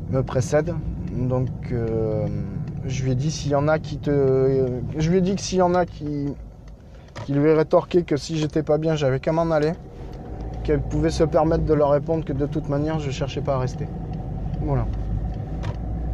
me 0.10 0.22
précèdent. 0.22 0.76
Donc 1.12 1.50
euh, 1.72 2.28
je 2.86 3.04
lui 3.04 3.12
ai 3.12 3.16
dit 3.16 3.32
s'il 3.32 3.52
y 3.52 3.56
en 3.56 3.68
a 3.68 3.80
qui 3.80 3.98
te. 3.98 4.68
Je 4.98 5.10
lui 5.10 5.18
ai 5.18 5.22
dit 5.22 5.36
que 5.36 5.42
s'il 5.42 5.60
y 5.60 5.62
en 5.62 5.76
a 5.76 5.86
qui, 5.86 6.28
qui 7.26 7.34
lui 7.34 7.52
rétorquaient 7.52 8.04
que 8.04 8.18
si 8.18 8.38
j'étais 8.38 8.64
pas 8.64 8.78
bien, 8.78 8.96
j'avais 8.96 9.20
qu'à 9.20 9.32
m'en 9.32 9.50
aller, 9.52 9.74
qu'elle 10.64 10.82
pouvait 10.82 11.10
se 11.10 11.24
permettre 11.24 11.64
de 11.64 11.74
leur 11.74 11.92
répondre 11.92 12.26
que 12.26 12.34
de 12.34 12.46
toute 12.46 12.70
manière 12.70 13.00
je 13.00 13.12
cherchais 13.12 13.42
pas 13.42 13.56
à 13.56 13.60
rester. 13.60 13.88
Voilà. 14.62 14.86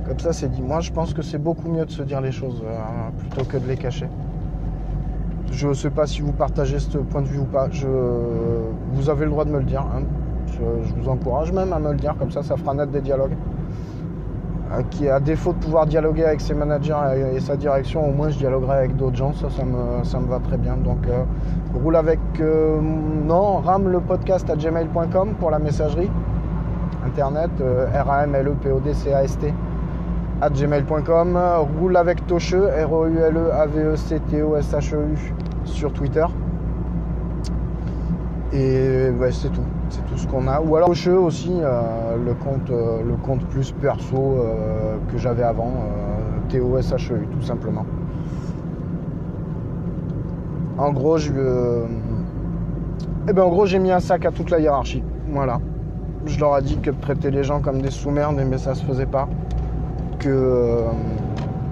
Comme 0.10 0.20
ça 0.20 0.34
c'est 0.34 0.50
dit. 0.50 0.64
Moi 0.64 0.80
je 0.80 0.92
pense 0.92 1.14
que 1.14 1.22
c'est 1.22 1.38
beaucoup 1.38 1.70
mieux 1.70 1.86
de 1.86 1.92
se 1.92 2.02
dire 2.02 2.20
les 2.20 2.32
choses 2.32 2.64
euh, 2.66 3.10
plutôt 3.20 3.46
que 3.46 3.58
de 3.58 3.68
les 3.68 3.78
cacher. 3.78 4.10
Je 5.52 5.68
ne 5.68 5.74
sais 5.74 5.92
pas 5.92 6.08
si 6.08 6.22
vous 6.22 6.32
partagez 6.32 6.80
ce 6.80 6.98
point 6.98 7.22
de 7.22 7.28
vue 7.28 7.38
ou 7.40 7.46
pas. 7.46 7.68
Vous 8.94 9.10
avez 9.10 9.26
le 9.26 9.32
droit 9.32 9.46
de 9.46 9.52
me 9.52 9.60
le 9.60 9.66
dire. 9.66 9.82
hein. 9.82 10.02
Je, 10.48 10.94
vous 10.96 11.10
encourage 11.10 11.52
même 11.52 11.74
à 11.74 11.80
me 11.80 11.92
le 11.92 11.98
dire, 11.98 12.16
comme 12.18 12.32
ça 12.32 12.42
ça 12.42 12.58
fera 12.58 12.74
naître 12.74 12.92
des 12.92 13.02
dialogues. 13.02 13.36
Euh, 14.72 14.82
Qui, 14.90 15.08
à 15.10 15.20
défaut 15.20 15.54
de 15.54 15.60
pouvoir 15.60 15.86
dialoguer 15.86 16.26
avec 16.26 16.42
ses 16.42 16.56
managers 16.56 16.96
et, 17.36 17.40
sa 17.40 17.56
direction, 17.56 18.08
au 18.08 18.12
moins 18.12 18.30
je 18.30 18.40
dialoguerai 18.40 18.78
avec 18.78 18.96
d'autres 18.96 19.16
gens. 19.16 19.34
Ça, 19.34 19.48
ça 19.52 19.64
me, 20.20 20.26
va 20.28 20.40
très 20.40 20.58
bien. 20.58 20.76
Donc, 20.76 21.08
euh, 21.08 21.24
roule 21.84 21.96
avec. 21.96 22.20
euh, 22.40 22.80
non, 22.82 23.58
rame 23.58 23.90
le 23.90 24.00
podcast 24.00 24.50
à 24.50 24.56
gmail.com 24.56 25.36
pour 25.40 25.52
la 25.52 25.60
messagerie 25.60 26.10
internet. 27.06 27.52
R-A-M-L-E-P-O-D-C-A-S-T 27.94 29.54
à 30.42 30.50
gmail.com. 30.50 31.40
Roule 31.80 31.96
avec 31.98 32.26
Tocheux, 32.28 32.68
E 32.68 32.86
R-O-U-L-E-A-V-E-C-T-O-S-H-E-U 32.86 35.34
sur 35.66 35.92
Twitter. 35.94 36.26
Et 38.54 39.10
ouais, 39.12 39.32
c'est 39.32 39.50
tout. 39.50 39.64
C'est 39.90 40.06
tout 40.06 40.18
ce 40.18 40.28
qu'on 40.28 40.48
a. 40.48 40.62
Ou 40.62 40.76
alors 40.76 40.90
Tocheux 40.90 41.18
aussi, 41.18 41.52
euh, 41.62 42.16
le, 42.24 42.34
compte, 42.34 42.70
euh, 42.70 43.02
le 43.04 43.16
compte 43.16 43.44
plus 43.46 43.72
perso 43.72 44.16
euh, 44.16 44.98
que 45.12 45.18
j'avais 45.18 45.44
avant, 45.44 45.74
T-O-S-H-E-U, 46.50 47.28
tout 47.32 47.42
simplement. 47.42 47.86
En 50.78 50.92
gros, 50.94 51.18
je. 51.18 51.32
eh 53.28 53.34
ben, 53.34 53.44
en 53.44 53.50
gros, 53.50 53.66
j'ai 53.66 53.80
mis 53.80 53.92
un 53.92 54.00
sac 54.00 54.26
à 54.26 54.32
toute 54.32 54.50
la 54.50 54.60
hiérarchie. 54.60 55.04
Voilà. 55.32 55.60
Je 56.26 56.40
leur 56.40 56.58
ai 56.58 56.62
dit 56.62 56.78
que 56.78 56.92
traiter 56.92 57.32
les 57.32 57.44
gens 57.44 57.62
comme 57.62 57.82
des 57.82 57.92
sous-merdes, 57.92 58.42
mais 58.50 58.58
ça 58.58 58.76
se 58.76 58.86
faisait 58.86 59.06
pas 59.06 59.28
euh, 60.26 60.88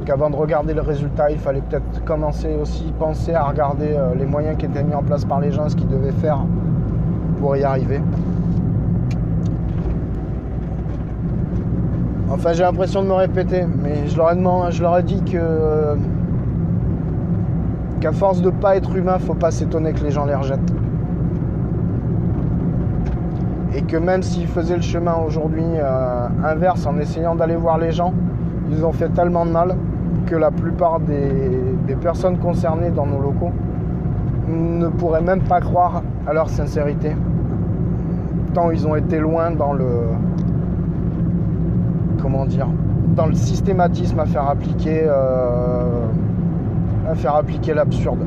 qu'avant 0.06 0.30
de 0.30 0.36
regarder 0.36 0.74
le 0.74 0.82
résultat, 0.82 1.32
il 1.32 1.38
fallait 1.38 1.62
peut-être 1.62 2.04
commencer 2.06 2.56
aussi 2.62 2.94
penser 2.98 3.34
à 3.34 3.44
regarder 3.44 3.90
euh, 3.90 4.16
les 4.16 4.26
moyens 4.26 4.58
qui 4.58 4.66
étaient 4.66 4.84
mis 4.84 4.94
en 4.94 5.04
place 5.04 5.26
par 5.26 5.40
les 5.40 5.52
gens, 5.52 5.68
ce 5.70 5.76
qu'ils 5.76 5.90
devaient 5.90 6.12
faire 6.12 6.40
pour 7.40 7.56
y 7.56 7.64
arriver. 7.64 8.02
Enfin, 12.30 12.54
j'ai 12.54 12.64
l'impression 12.64 13.04
de 13.04 13.08
me 13.08 13.14
répéter, 13.14 13.66
mais 13.84 14.08
je 14.08 14.18
leur 14.18 14.32
ai, 14.32 14.36
demandé, 14.36 14.72
je 14.72 14.82
leur 14.82 14.98
ai 14.98 15.04
dit 15.04 15.24
que 15.24 15.96
qu'à 18.00 18.12
force 18.12 18.42
de 18.42 18.50
pas 18.50 18.76
être 18.76 18.96
humain, 18.96 19.18
faut 19.18 19.34
pas 19.34 19.52
s'étonner 19.52 19.94
que 19.94 20.04
les 20.04 20.12
gens 20.12 20.26
les 20.26 20.36
rejettent. 20.36 20.74
Et 23.74 23.82
que 23.82 23.98
même 23.98 24.24
s'ils 24.24 24.48
faisaient 24.48 24.76
le 24.76 24.82
chemin 24.82 25.16
aujourd'hui 25.26 25.64
euh, 25.66 26.28
inverse 26.44 26.86
en 26.86 26.98
essayant 27.00 27.36
d'aller 27.36 27.56
voir 27.56 27.78
les 27.78 27.92
gens, 27.92 28.14
ils 28.72 28.84
ont 28.86 28.92
fait 28.92 29.10
tellement 29.10 29.46
de 29.46 29.52
mal 29.52 29.76
que 30.26 30.36
la 30.36 30.52
plupart 30.52 31.00
des, 31.00 31.96
personnes 32.02 32.38
concernées 32.38 32.92
dans 32.92 33.06
nos 33.06 33.20
locaux 33.20 33.52
ne 34.48 34.88
pourraient 34.88 35.22
même 35.22 35.42
pas 35.42 35.60
croire 35.60 36.04
à 36.28 36.34
leur 36.34 36.50
sincérité. 36.50 37.16
Tant 38.54 38.72
ils 38.72 38.88
ont 38.88 38.96
été 38.96 39.20
loin 39.20 39.52
dans 39.52 39.74
le. 39.74 39.88
Comment 42.22 42.46
dire 42.46 42.68
Dans 43.16 43.26
le 43.26 43.34
systématisme 43.34 44.20
à 44.20 44.26
faire 44.26 44.48
appliquer. 44.50 45.02
euh, 45.06 46.08
à 47.10 47.16
faire 47.16 47.36
appliquer 47.36 47.74
l'absurde. 47.74 48.26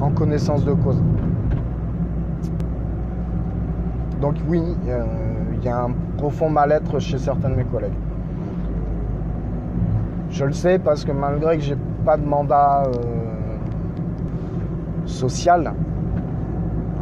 En 0.00 0.10
connaissance 0.10 0.64
de 0.64 0.72
cause. 0.72 1.02
Donc 4.20 4.34
oui, 4.48 4.62
euh, 4.88 5.04
il 5.54 5.64
y 5.64 5.68
a 5.68 5.84
un 5.84 5.90
profond 6.16 6.48
mal-être 6.48 6.98
chez 6.98 7.18
certains 7.18 7.50
de 7.50 7.54
mes 7.54 7.64
collègues. 7.64 7.92
Je 10.36 10.44
le 10.44 10.52
sais 10.52 10.78
parce 10.78 11.02
que 11.02 11.12
malgré 11.12 11.56
que 11.56 11.62
j'ai 11.62 11.78
pas 12.04 12.18
de 12.18 12.26
mandat 12.26 12.82
euh, 12.88 12.90
social 15.06 15.72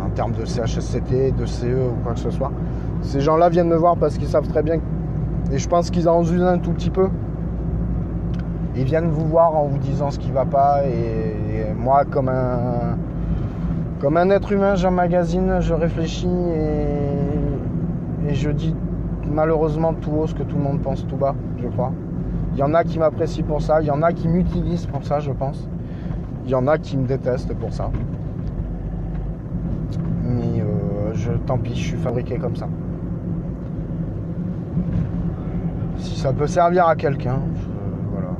en 0.00 0.08
termes 0.10 0.30
de 0.34 0.44
CHSCT, 0.44 1.32
de 1.36 1.44
CE 1.44 1.66
ou 1.66 1.96
quoi 2.04 2.12
que 2.12 2.20
ce 2.20 2.30
soit, 2.30 2.52
ces 3.02 3.18
gens-là 3.20 3.48
viennent 3.48 3.70
me 3.70 3.74
voir 3.74 3.96
parce 3.96 4.18
qu'ils 4.18 4.28
savent 4.28 4.46
très 4.46 4.62
bien 4.62 4.76
et 5.50 5.58
je 5.58 5.68
pense 5.68 5.90
qu'ils 5.90 6.08
en 6.08 6.22
usent 6.22 6.44
un 6.44 6.58
tout 6.58 6.70
petit 6.70 6.90
peu. 6.90 7.08
Ils 8.76 8.84
viennent 8.84 9.10
vous 9.10 9.26
voir 9.26 9.56
en 9.56 9.64
vous 9.64 9.78
disant 9.78 10.12
ce 10.12 10.20
qui 10.20 10.30
va 10.30 10.44
pas 10.44 10.84
et, 10.86 11.74
moi 11.76 12.04
comme 12.04 12.28
un 12.28 12.96
comme 13.98 14.16
un 14.16 14.30
être 14.30 14.52
humain, 14.52 14.76
j'emmagasine, 14.76 15.56
je 15.58 15.74
réfléchis 15.74 16.28
et 18.28 18.32
je 18.32 18.50
dis 18.50 18.76
malheureusement 19.28 19.92
tout 19.92 20.12
haut 20.12 20.28
ce 20.28 20.36
que 20.36 20.44
tout 20.44 20.54
le 20.54 20.62
monde 20.62 20.82
pense 20.82 21.04
tout 21.08 21.16
bas, 21.16 21.34
je 21.60 21.66
crois. 21.66 21.90
Il 22.54 22.60
y 22.60 22.62
en 22.62 22.72
a 22.72 22.84
qui 22.84 23.00
m'apprécient 23.00 23.44
pour 23.44 23.60
ça, 23.60 23.80
il 23.82 23.86
y 23.88 23.90
en 23.90 24.00
a 24.02 24.12
qui 24.12 24.28
m'utilisent 24.28 24.86
pour 24.86 25.02
ça, 25.02 25.18
je 25.18 25.32
pense. 25.32 25.68
Il 26.44 26.50
y 26.50 26.54
en 26.54 26.68
a 26.68 26.78
qui 26.78 26.96
me 26.96 27.04
détestent 27.04 27.54
pour 27.54 27.72
ça. 27.72 27.90
Mais 30.22 30.60
euh, 30.60 31.12
je, 31.14 31.32
tant 31.32 31.58
pis, 31.58 31.74
je 31.74 31.88
suis 31.88 31.96
fabriqué 31.96 32.36
comme 32.36 32.54
ça. 32.54 32.68
Si 35.96 36.16
ça 36.16 36.32
peut 36.32 36.46
servir 36.46 36.86
à 36.86 36.94
quelqu'un, 36.94 37.40
voilà. 38.12 38.30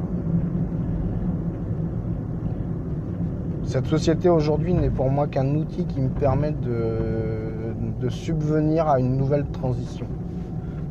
Cette 3.65 3.87
société 3.87 4.29
aujourd'hui 4.29 4.75
n'est 4.75 4.91
pour 4.91 5.11
moi 5.11 5.27
qu'un 5.27 5.57
outil 5.57 5.87
qui 5.87 6.01
me 6.01 6.11
permet 6.11 6.53
de 6.53 8.09
subvenir 8.11 8.87
à 8.87 9.01
une 9.01 9.17
nouvelle 9.17 9.47
transition. 9.47 10.07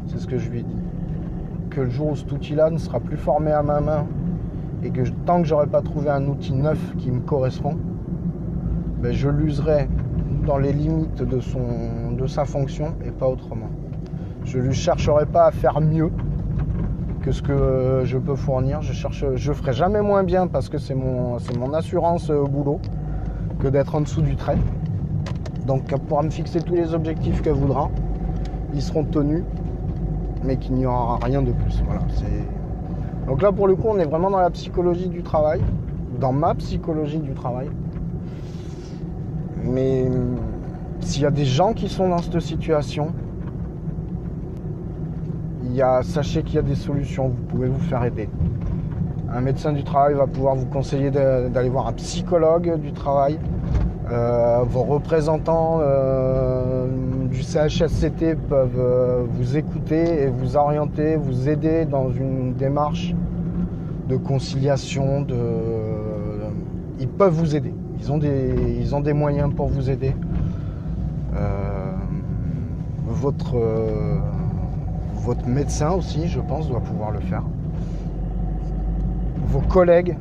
C'est 0.07 0.17
ce 0.17 0.27
que 0.27 0.37
je 0.37 0.49
lui 0.49 0.59
ai 0.59 0.63
dit. 0.63 0.82
Que 1.73 1.81
le 1.81 1.89
jour 1.89 2.11
où 2.11 2.15
cet 2.15 2.31
outil-là 2.31 2.69
ne 2.69 2.77
sera 2.77 2.99
plus 2.99 3.17
formé 3.17 3.51
à 3.51 3.63
ma 3.63 3.81
main 3.81 4.05
et 4.83 4.91
que 4.91 5.01
tant 5.25 5.41
que 5.41 5.47
j'aurai 5.47 5.67
pas 5.67 5.81
trouvé 5.81 6.09
un 6.09 6.27
outil 6.27 6.53
neuf 6.53 6.79
qui 6.97 7.09
me 7.09 7.19
correspond, 7.21 7.77
ben, 9.01 9.11
je 9.11 9.29
l'userai 9.29 9.89
dans 10.45 10.57
les 10.57 10.71
limites 10.73 11.23
de 11.23 12.27
sa 12.27 12.45
fonction 12.45 12.93
et 13.05 13.11
pas 13.11 13.27
autrement. 13.27 13.69
Je 14.45 14.59
ne 14.59 14.71
chercherai 14.71 15.25
pas 15.25 15.47
à 15.47 15.51
faire 15.51 15.79
mieux 15.81 16.11
que 17.21 17.31
ce 17.31 17.41
que 17.41 18.01
je 18.03 18.17
peux 18.17 18.35
fournir. 18.35 18.81
Je 18.81 18.93
cherche, 18.93 19.25
je 19.35 19.53
ferai 19.53 19.73
jamais 19.73 20.01
moins 20.01 20.23
bien 20.23 20.47
parce 20.47 20.69
que 20.69 20.77
c'est 20.77 20.95
mon, 20.95 21.37
mon 21.57 21.73
assurance 21.73 22.29
au 22.29 22.47
boulot 22.47 22.79
que 23.59 23.67
d'être 23.67 23.95
en 23.95 24.01
dessous 24.01 24.21
du 24.21 24.35
trait. 24.35 24.57
Donc 25.65 25.91
elle 25.91 25.99
pourra 25.99 26.23
me 26.23 26.29
fixer 26.29 26.59
tous 26.59 26.75
les 26.75 26.93
objectifs 26.93 27.41
qu'elle 27.41 27.53
voudra. 27.53 27.89
Ils 28.73 28.81
seront 28.81 29.05
tenus, 29.05 29.43
mais 30.43 30.57
qu'il 30.57 30.75
n'y 30.75 30.85
aura 30.85 31.17
rien 31.21 31.41
de 31.41 31.51
plus. 31.51 31.81
Voilà. 31.85 32.01
Donc 33.27 33.41
là 33.41 33.51
pour 33.51 33.67
le 33.67 33.75
coup 33.75 33.87
on 33.87 33.97
est 33.97 34.05
vraiment 34.05 34.29
dans 34.29 34.39
la 34.39 34.49
psychologie 34.49 35.07
du 35.07 35.23
travail, 35.23 35.61
dans 36.19 36.33
ma 36.33 36.55
psychologie 36.55 37.19
du 37.19 37.33
travail. 37.33 37.69
Mais 39.63 40.07
s'il 40.99 41.23
y 41.23 41.25
a 41.25 41.31
des 41.31 41.45
gens 41.45 41.73
qui 41.73 41.87
sont 41.87 42.09
dans 42.09 42.17
cette 42.17 42.39
situation, 42.39 43.13
il 45.63 45.73
y 45.73 45.81
a, 45.81 46.03
sachez 46.03 46.43
qu'il 46.43 46.55
y 46.55 46.59
a 46.59 46.63
des 46.63 46.75
solutions, 46.75 47.29
vous 47.29 47.43
pouvez 47.49 47.67
vous 47.67 47.79
faire 47.79 48.03
aider. 48.03 48.29
Un 49.31 49.41
médecin 49.41 49.73
du 49.73 49.83
travail 49.83 50.13
va 50.13 50.27
pouvoir 50.27 50.55
vous 50.55 50.67
conseiller 50.67 51.09
d'aller 51.09 51.69
voir 51.69 51.87
un 51.87 51.93
psychologue 51.93 52.79
du 52.79 52.91
travail. 52.91 53.39
Euh, 54.11 54.63
vos 54.67 54.83
représentants 54.83 55.79
euh, 55.81 56.87
du 57.33 57.41
CHSCT 57.41 58.35
peuvent 58.47 58.79
euh, 58.79 59.25
vous 59.27 59.57
écouter 59.57 60.23
et 60.23 60.27
vous 60.27 60.55
orienter, 60.55 61.17
vous 61.17 61.49
aider 61.49 61.85
dans 61.85 62.09
une 62.11 62.53
démarche 62.53 63.13
de 64.07 64.15
conciliation. 64.15 65.21
De... 65.23 65.35
Ils 66.99 67.09
peuvent 67.09 67.33
vous 67.33 67.55
aider. 67.55 67.73
Ils 67.99 68.11
ont 68.95 68.99
des, 69.01 69.13
moyens 69.13 69.53
pour 69.53 69.67
vous 69.67 69.89
aider. 69.89 70.15
votre 73.07 73.57
votre 75.23 75.47
médecin 75.47 75.91
aussi, 75.91 76.27
je 76.27 76.41
pense, 76.41 76.67
doit 76.67 76.81
pouvoir 76.81 77.11
le 77.11 77.21
faire. 77.21 77.43
Vos 79.47 79.61
collègues 79.61 80.17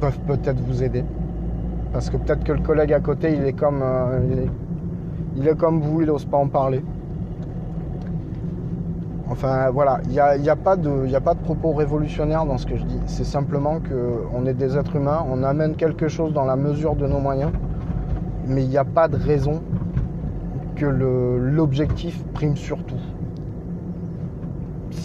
peuvent 0.00 0.18
peut-être 0.20 0.60
vous 0.60 0.82
aider. 0.82 1.04
Parce 1.92 2.08
que 2.08 2.16
peut-être 2.16 2.44
que 2.44 2.52
le 2.52 2.62
collègue 2.62 2.94
à 2.94 3.00
côté, 3.00 3.34
il 3.34 3.44
est 3.44 3.52
comme, 3.52 3.80
euh, 3.82 4.46
comme 5.56 5.80
vous, 5.80 6.02
il 6.02 6.06
n'ose 6.06 6.24
pas 6.24 6.36
en 6.36 6.48
parler. 6.48 6.82
Enfin 9.30 9.70
voilà, 9.70 10.00
il 10.04 10.10
n'y 10.10 10.20
a, 10.20 10.36
de, 10.36 11.14
a 11.14 11.20
pas 11.20 11.34
de 11.34 11.40
propos 11.40 11.72
révolutionnaires 11.72 12.46
dans 12.46 12.58
ce 12.58 12.66
que 12.66 12.76
je 12.76 12.84
dis. 12.84 13.00
C'est 13.06 13.24
simplement 13.24 13.78
qu'on 13.78 14.46
est 14.46 14.54
des 14.54 14.76
êtres 14.76 14.96
humains, 14.96 15.24
on 15.30 15.42
amène 15.42 15.76
quelque 15.76 16.08
chose 16.08 16.32
dans 16.32 16.44
la 16.44 16.56
mesure 16.56 16.96
de 16.96 17.06
nos 17.06 17.20
moyens, 17.20 17.52
mais 18.46 18.64
il 18.64 18.68
n'y 18.68 18.78
a 18.78 18.84
pas 18.84 19.06
de 19.06 19.16
raison 19.16 19.62
que 20.76 20.86
l'objectif 20.86 22.24
prime 22.32 22.56
sur 22.56 22.82
tout 22.84 22.96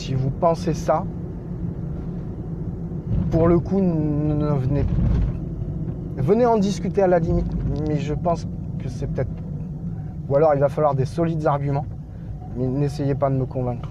si 0.03 0.13
vous 0.13 0.29
pensez 0.29 0.73
ça, 0.73 1.05
pour 3.31 3.47
le 3.47 3.57
coup, 3.59 3.79
ne 3.79 4.47
venez 4.47 4.83
Venez 6.17 6.45
en 6.45 6.57
discuter 6.57 7.01
à 7.01 7.07
la 7.07 7.19
limite, 7.19 7.51
mais 7.87 7.97
je 7.97 8.13
pense 8.13 8.45
que 8.79 8.87
c'est 8.87 9.07
peut-être. 9.07 9.42
Ou 10.29 10.35
alors 10.35 10.53
il 10.53 10.59
va 10.59 10.69
falloir 10.69 10.95
des 10.95 11.05
solides 11.05 11.45
arguments, 11.45 11.85
mais 12.55 12.67
n'essayez 12.67 13.15
pas 13.15 13.29
de 13.29 13.35
me 13.35 13.45
convaincre. 13.45 13.89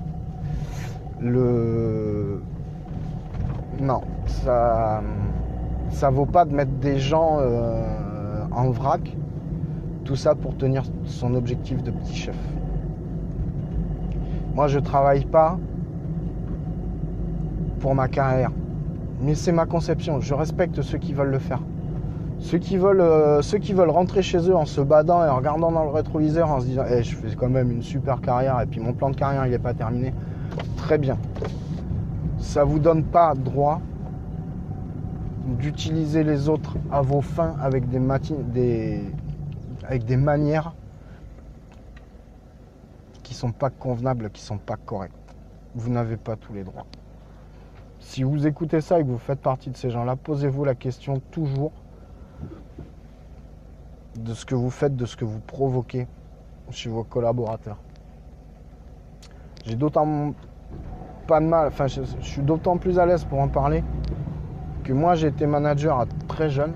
Le. 1.21 2.43
Non, 3.81 4.03
ça. 4.27 5.03
Ça 5.91 6.09
vaut 6.09 6.27
pas 6.27 6.47
de 6.47 6.55
mettre 6.55 6.73
des 6.73 6.99
gens 6.99 7.37
euh, 7.41 8.45
en 8.51 8.71
vrac, 8.71 9.15
tout 10.05 10.17
ça 10.17 10.35
pour 10.35 10.57
tenir 10.57 10.85
son 11.05 11.35
objectif 11.35 11.83
de 11.83 11.91
petit 11.91 12.15
chef. 12.15 12.37
Moi 14.55 14.69
je 14.69 14.79
travaille 14.79 15.27
pas 15.27 15.59
pour 17.81 17.95
ma 17.95 18.09
carrière. 18.09 18.51
Mais 19.21 19.35
c'est 19.35 19.53
ma 19.53 19.67
conception. 19.67 20.21
Je 20.21 20.35
respecte 20.35 20.83
ceux 20.83 20.99
qui 20.99 21.13
veulent 21.13 21.31
le 21.31 21.39
faire. 21.39 21.61
Ceux 22.43 22.59
qui 22.59 22.77
veulent, 22.77 23.01
euh, 23.01 23.41
ceux 23.41 23.59
qui 23.59 23.73
veulent 23.73 23.89
rentrer 23.89 24.21
chez 24.21 24.39
eux 24.51 24.57
en 24.57 24.67
se 24.67 24.81
badant 24.81 25.25
et 25.25 25.29
en 25.29 25.37
regardant 25.37 25.71
dans 25.71 25.85
le 25.85 25.91
rétroviseur 25.91 26.51
en 26.51 26.61
se 26.61 26.67
disant 26.67 26.83
eh, 26.91 27.03
je 27.05 27.15
fais 27.15 27.35
quand 27.37 27.49
même 27.49 27.71
une 27.71 27.83
super 27.83 28.21
carrière 28.21 28.61
et 28.61 28.67
puis 28.67 28.81
mon 28.81 28.93
plan 28.93 29.11
de 29.11 29.17
carrière 29.17 29.47
il 29.47 29.53
n'est 29.53 29.61
pas 29.61 29.75
terminé. 29.75 30.13
Très 30.77 30.99
bien. 30.99 31.17
Ça 32.39 32.65
vous 32.65 32.81
donne 32.81 33.05
pas 33.05 33.35
droit 33.35 33.81
d'utiliser 35.47 36.25
les 36.25 36.49
autres 36.49 36.77
à 36.91 37.01
vos 37.01 37.21
fins 37.21 37.55
avec 37.63 37.89
des, 37.89 38.01
des, 38.53 39.05
avec 39.87 40.05
des 40.05 40.17
manières 40.17 40.75
qui 43.23 43.35
sont 43.35 43.53
pas 43.53 43.71
convenables, 43.71 44.31
qui 44.31 44.43
sont 44.43 44.59
pas 44.59 44.77
correctes. 44.77 45.15
Vous 45.77 45.91
n'avez 45.91 46.17
pas 46.17 46.35
tous 46.35 46.53
les 46.53 46.65
droits. 46.65 46.87
Si 48.01 48.25
vous 48.25 48.49
écoutez 48.49 48.81
ça 48.81 48.99
et 48.99 49.05
que 49.05 49.09
vous 49.09 49.17
faites 49.17 49.41
partie 49.41 49.71
de 49.71 49.77
ces 49.77 49.91
gens-là, 49.91 50.17
posez-vous 50.17 50.65
la 50.65 50.75
question 50.75 51.23
toujours 51.31 51.71
de 54.17 54.35
ce 54.35 54.45
que 54.45 54.55
vous 54.55 54.71
faites, 54.71 54.97
de 54.97 55.07
ce 55.07 55.17
que 55.17 55.25
vous 55.25 55.41
provoquez 55.41 56.07
chez 56.71 56.89
vos 56.89 57.05
collaborateurs. 57.05 57.79
J'ai 59.65 59.77
d'autant 59.77 60.35
pas 61.27 61.41
de 61.41 61.47
mal, 61.47 61.69
enfin 61.69 61.87
je, 61.87 62.03
suis 62.21 62.43
d'autant 62.43 62.77
plus 62.77 62.99
à 62.99 63.07
l'aise 63.07 63.25
pour 63.25 63.41
en 63.41 63.49
parler 63.49 63.85
que 64.85 64.93
moi 64.93 65.15
j'ai 65.15 65.29
été 65.29 65.47
manager 65.47 66.01
à 66.01 66.07
très 66.29 66.51
jeune. 66.51 66.73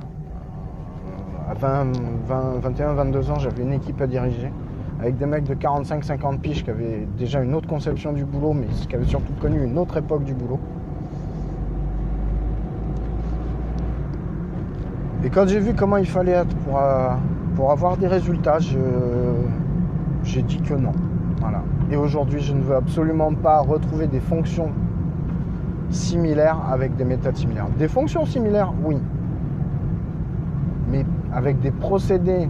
À 1.48 1.54
20, 1.54 1.92
21, 2.60 2.94
22 2.94 3.30
ans, 3.30 3.38
j'avais 3.38 3.62
une 3.62 3.72
équipe 3.72 4.00
à 4.00 4.06
diriger 4.06 4.50
avec 5.00 5.16
des 5.16 5.26
mecs 5.26 5.44
de 5.44 5.54
45-50 5.54 6.40
piges 6.40 6.64
qui 6.64 6.70
avaient 6.70 7.06
déjà 7.18 7.42
une 7.42 7.54
autre 7.54 7.68
conception 7.68 8.12
du 8.12 8.24
boulot, 8.24 8.52
mais 8.52 8.66
qui 8.66 8.94
avaient 8.94 9.04
surtout 9.04 9.32
connu 9.34 9.62
une 9.62 9.78
autre 9.78 9.96
époque 9.96 10.24
du 10.24 10.34
boulot. 10.34 10.58
Et 15.26 15.28
quand 15.28 15.48
j'ai 15.48 15.58
vu 15.58 15.74
comment 15.74 15.96
il 15.96 16.06
fallait 16.06 16.30
être 16.30 16.54
pour, 16.58 16.78
euh, 16.78 17.08
pour 17.56 17.72
avoir 17.72 17.96
des 17.96 18.06
résultats, 18.06 18.60
j'ai 18.60 20.42
dit 20.42 20.60
que 20.60 20.74
non. 20.74 20.92
Voilà. 21.40 21.64
Et 21.90 21.96
aujourd'hui, 21.96 22.38
je 22.38 22.52
ne 22.52 22.60
veux 22.60 22.76
absolument 22.76 23.34
pas 23.34 23.58
retrouver 23.58 24.06
des 24.06 24.20
fonctions 24.20 24.70
similaires 25.90 26.58
avec 26.70 26.94
des 26.94 27.04
méthodes 27.04 27.36
similaires. 27.36 27.66
Des 27.76 27.88
fonctions 27.88 28.24
similaires, 28.24 28.72
oui. 28.84 28.98
Mais 30.92 31.04
avec 31.34 31.58
des 31.58 31.72
procédés, 31.72 32.48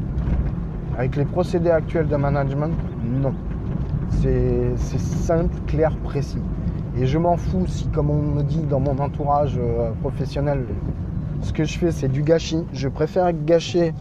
avec 0.99 1.17
les 1.17 1.25
procédés 1.25 1.71
actuels 1.71 2.09
de 2.09 2.17
management, 2.17 2.75
non. 3.03 3.33
C'est 4.11 4.77
simple, 4.77 5.57
clair, 5.67 5.97
précis. 6.05 6.43
Et 6.99 7.07
je 7.07 7.17
m'en 7.17 7.39
fous 7.39 7.65
si, 7.69 7.89
comme 7.89 8.11
on 8.11 8.21
me 8.21 8.43
dit 8.43 8.65
dans 8.69 8.81
mon 8.81 8.99
entourage 8.99 9.59
euh, 9.59 9.93
professionnel, 10.03 10.67
ce 11.43 11.53
que 11.53 11.65
je 11.65 11.79
fais, 11.79 11.93
c'est 11.93 12.09
du 12.09 12.23
gâchis. 12.23 12.65
Je 12.73 12.89
préfère 12.89 13.33
gâcher 13.33 13.95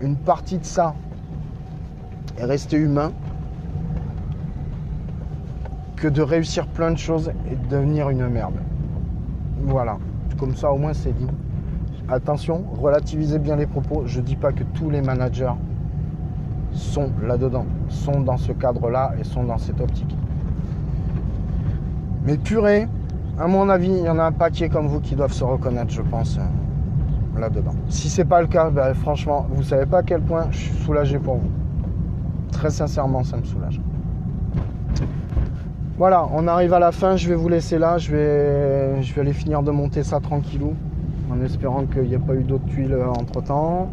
une 0.00 0.16
partie 0.16 0.58
de 0.58 0.64
ça 0.64 0.94
et 2.38 2.44
rester 2.44 2.76
humain 2.76 3.12
que 5.96 6.08
de 6.08 6.22
réussir 6.22 6.66
plein 6.66 6.90
de 6.90 6.98
choses 6.98 7.32
et 7.50 7.56
de 7.56 7.66
devenir 7.68 8.10
une 8.10 8.28
merde. 8.28 8.54
Voilà. 9.62 9.98
Comme 10.38 10.54
ça, 10.54 10.70
au 10.72 10.78
moins, 10.78 10.92
c'est 10.92 11.16
dit. 11.16 11.28
Attention, 12.08 12.64
relativisez 12.80 13.38
bien 13.38 13.56
les 13.56 13.66
propos. 13.66 14.02
Je 14.04 14.20
ne 14.20 14.24
dis 14.26 14.36
pas 14.36 14.52
que 14.52 14.64
tous 14.74 14.90
les 14.90 15.00
managers 15.00 15.54
sont 16.72 17.10
là-dedans, 17.22 17.64
sont 17.88 18.20
dans 18.20 18.36
ce 18.36 18.52
cadre-là 18.52 19.14
et 19.18 19.24
sont 19.24 19.44
dans 19.44 19.58
cette 19.58 19.80
optique. 19.80 20.14
Mais 22.26 22.36
purée, 22.36 22.88
à 23.38 23.46
mon 23.46 23.68
avis, 23.68 23.90
il 23.90 24.04
y 24.04 24.08
en 24.08 24.18
a 24.18 24.24
un 24.24 24.32
paquet 24.32 24.68
comme 24.68 24.86
vous 24.86 25.00
qui 25.00 25.14
doivent 25.14 25.32
se 25.32 25.44
reconnaître, 25.44 25.90
je 25.92 26.02
pense, 26.02 26.38
euh, 26.38 27.40
là-dedans. 27.40 27.74
Si 27.88 28.08
c'est 28.08 28.24
pas 28.24 28.40
le 28.40 28.46
cas, 28.46 28.70
ben, 28.70 28.94
franchement, 28.94 29.46
vous 29.50 29.62
savez 29.62 29.86
pas 29.86 29.98
à 29.98 30.02
quel 30.02 30.20
point 30.20 30.46
je 30.50 30.58
suis 30.58 30.74
soulagé 30.84 31.18
pour 31.18 31.36
vous. 31.36 31.50
Très 32.52 32.70
sincèrement, 32.70 33.24
ça 33.24 33.36
me 33.36 33.44
soulage. 33.44 33.80
Voilà, 35.98 36.26
on 36.32 36.46
arrive 36.48 36.72
à 36.74 36.78
la 36.78 36.92
fin. 36.92 37.16
Je 37.16 37.28
vais 37.28 37.34
vous 37.34 37.48
laisser 37.48 37.78
là. 37.78 37.98
Je 37.98 38.10
vais, 38.10 39.02
je 39.02 39.14
vais 39.14 39.20
aller 39.20 39.32
finir 39.32 39.62
de 39.62 39.70
monter 39.70 40.02
ça 40.02 40.20
tranquillou, 40.20 40.74
en 41.32 41.40
espérant 41.42 41.84
qu'il 41.86 42.02
n'y 42.02 42.14
ait 42.14 42.18
pas 42.18 42.34
eu 42.34 42.44
d'autres 42.44 42.66
tuiles 42.66 42.92
euh, 42.92 43.08
entre 43.08 43.42
temps. 43.42 43.88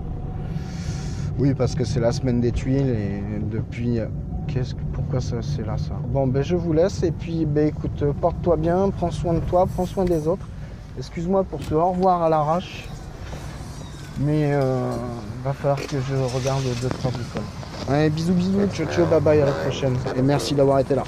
Oui, 1.39 1.53
parce 1.55 1.75
que 1.75 1.83
c'est 1.83 1.99
la 1.99 2.11
semaine 2.11 2.41
des 2.41 2.51
tuiles 2.51 2.89
et 2.89 3.23
depuis 3.51 3.99
Qu'est-ce 4.47 4.75
que, 4.75 4.80
c'est 5.19 5.65
là 5.65 5.77
ça 5.77 5.95
Bon, 6.07 6.27
ben 6.27 6.41
je 6.41 6.55
vous 6.55 6.73
laisse 6.73 7.03
et 7.03 7.11
puis, 7.11 7.45
ben 7.45 7.67
écoute, 7.67 8.03
porte-toi 8.19 8.55
bien, 8.57 8.89
prends 8.95 9.11
soin 9.11 9.33
de 9.33 9.39
toi, 9.39 9.67
prends 9.73 9.85
soin 9.85 10.05
des 10.05 10.27
autres. 10.27 10.45
Excuse-moi 10.97 11.43
pour 11.43 11.61
ce 11.63 11.73
au 11.73 11.91
revoir 11.91 12.21
à 12.21 12.29
l'arrache, 12.29 12.87
mais 14.19 14.51
euh, 14.53 14.91
va 15.43 15.53
falloir 15.53 15.79
que 15.79 15.97
je 15.99 16.15
regarde 16.15 16.63
deux 16.81 16.89
trois 16.89 17.11
bricoles. 17.11 17.41
Allez, 17.89 18.09
bisous 18.09 18.33
bisous, 18.33 18.67
ciao 18.73 18.87
ciao, 18.87 19.05
bye 19.05 19.19
bye, 19.19 19.41
à 19.41 19.45
la 19.45 19.51
prochaine 19.51 19.95
et 20.15 20.21
merci 20.21 20.53
d'avoir 20.53 20.79
été 20.79 20.95
là. 20.95 21.03